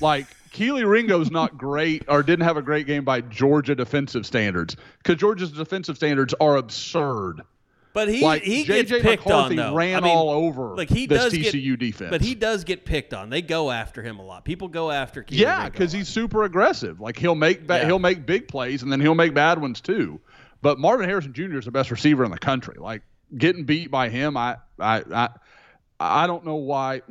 [0.01, 4.75] Like Kelee Ringo's not great or didn't have a great game by Georgia defensive standards
[5.03, 7.41] because Georgia's defensive standards are absurd.
[7.93, 8.89] But he Like, he J.J.
[8.99, 9.75] gets picked McCarthy on though.
[9.75, 12.09] ran I mean, all over like he this does TCU get, defense.
[12.11, 13.29] But he does get picked on.
[13.31, 14.45] They go after him a lot.
[14.45, 16.99] People go after Kelee Yeah, because he's super aggressive.
[16.99, 17.85] Like he'll make ba- Yeah.
[17.87, 20.19] he'll make big plays and then he'll make bad ones too.
[20.61, 21.57] But Marvin Harrison Jr.
[21.57, 22.75] is the best receiver in the country.
[22.77, 23.01] Like
[23.35, 25.29] getting beat by him, I I I,
[25.99, 27.01] I don't know why.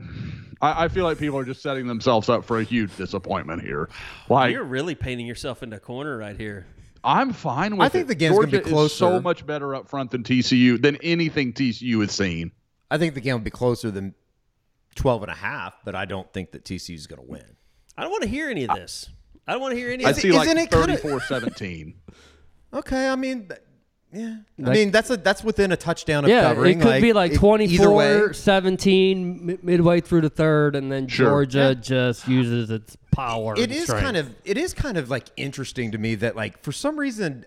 [0.61, 3.89] I, I feel like people are just setting themselves up for a huge disappointment here.
[4.29, 6.67] Like You're really painting yourself into a corner right here.
[7.05, 8.09] I'm fine with I think it.
[8.09, 9.23] the game's gonna be Georgia is so closer.
[9.23, 12.53] much better up front than TCU than anything TCU has seen.
[12.91, 14.15] I think the game will be closer than
[14.95, 17.57] 12 and a half, but I don't think that TCU is going to win.
[17.99, 19.11] I don't want to hear any of this.
[19.47, 20.05] I don't want to hear any.
[20.05, 20.21] I of it.
[20.21, 21.95] see like isn't it kinda- 34-17.
[22.73, 23.49] Okay, I mean,
[24.17, 24.37] yeah.
[24.69, 26.81] I mean, that's a that's within a touchdown of Yeah, covering.
[26.81, 27.35] it could be like e-
[27.75, 28.15] either way.
[28.19, 31.27] 24 17 mi- midway through the third, and then Sure.
[31.45, 33.55] Georgia just uses its power.
[33.57, 34.03] It is strength.
[34.03, 37.45] kind of it is kind of like interesting to me that like for some reason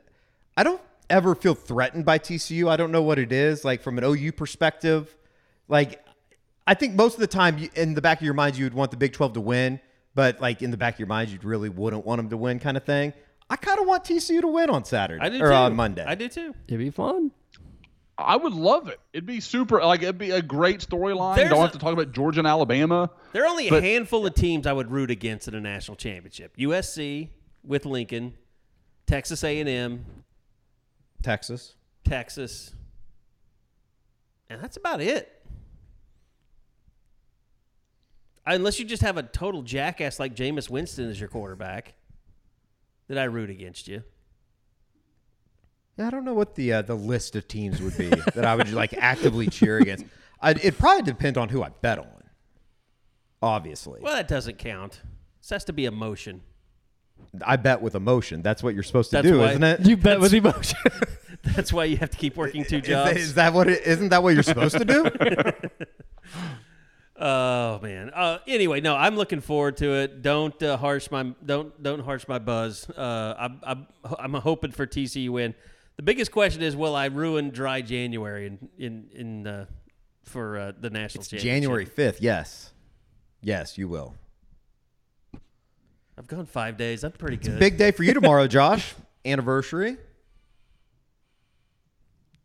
[0.55, 2.69] I don't ever feel threatened by TCU.
[2.69, 5.15] I don't know what it is like from an OU perspective.
[5.67, 6.03] Like
[6.67, 8.91] I think most of the time in the back of your mind you would want
[8.91, 9.79] the Big 12 to win,
[10.15, 12.59] but like in the back of your mind you really wouldn't want them to win
[12.59, 13.13] kind of thing.
[13.49, 15.55] I kind of want TCU to win on Saturday I do or uh, too.
[15.71, 16.03] on Monday.
[16.05, 16.53] I do too.
[16.67, 17.31] It'd be fun.
[18.17, 18.99] I would love it.
[19.13, 19.79] It'd be super.
[19.83, 21.35] Like it'd be a great storyline.
[21.37, 23.09] There's Don't a- have to talk about Georgia and Alabama.
[23.31, 26.55] There are only a handful of teams I would root against in a national championship:
[26.57, 27.29] USC
[27.63, 28.33] with Lincoln,
[29.07, 30.05] Texas A&M,
[31.23, 31.75] Texas.
[32.03, 32.73] Texas,
[34.49, 35.31] and that's about it.
[38.45, 41.93] Unless you just have a total jackass like Jameis Winston as your quarterback,
[43.09, 44.03] that I root against you.
[45.97, 48.55] Yeah, I don't know what the uh, the list of teams would be that I
[48.55, 50.05] would like actively cheer against.
[50.41, 52.07] I'd, it'd probably depend on who I bet on.
[53.41, 55.01] Obviously, Well, that doesn't count.
[55.41, 56.41] This has to be emotion.
[57.45, 58.41] I bet with emotion.
[58.41, 59.85] That's what you're supposed to That's do, why- isn't it?
[59.85, 60.77] You bet with emotion.
[61.43, 63.09] That's why you have to keep working two Is jobs.
[63.11, 63.85] that, is that what it?
[63.85, 65.09] Isn't that what you're supposed to do?
[67.21, 68.11] Oh man.
[68.11, 70.21] Uh, anyway, no, I'm looking forward to it.
[70.21, 72.89] Don't uh, harsh my don't don't harsh my buzz.
[72.89, 73.87] Uh, I'm, I'm
[74.17, 75.53] I'm hoping for TCU win.
[75.97, 79.65] The biggest question is, will I ruin dry January in in in uh,
[80.23, 81.43] for uh, the national championship?
[81.43, 82.21] January fifth.
[82.21, 82.71] Yes,
[83.41, 84.15] yes, you will.
[86.17, 87.03] I've gone five days.
[87.03, 87.59] I'm pretty good.
[87.59, 88.95] Big day for you tomorrow, Josh.
[89.25, 89.97] Anniversary.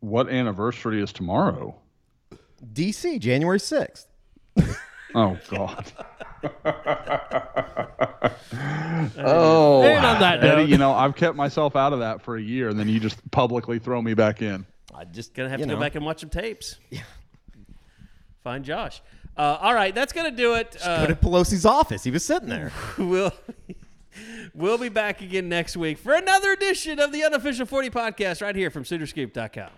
[0.01, 1.75] What anniversary is tomorrow?
[2.73, 4.07] DC, January sixth.
[5.17, 5.91] Oh God.
[9.17, 12.35] oh, And on that Eddie, note- you know I've kept myself out of that for
[12.35, 14.65] a year, and then you just publicly throw me back in.
[14.93, 16.77] I'm just Gonna have you to know, go back and watch some tapes.
[16.89, 17.01] Yeah.
[18.43, 19.01] Find Josh.
[19.37, 20.77] Uh, all right, that's gonna do it.
[20.83, 22.03] Go Uh, to Pelosi's office.
[22.03, 22.71] He was sitting there.
[22.97, 23.33] we'll
[24.53, 28.55] we'll be back again next week for another edition of the unofficial 40 podcast right
[28.55, 29.69] here from SoonerScoop.com.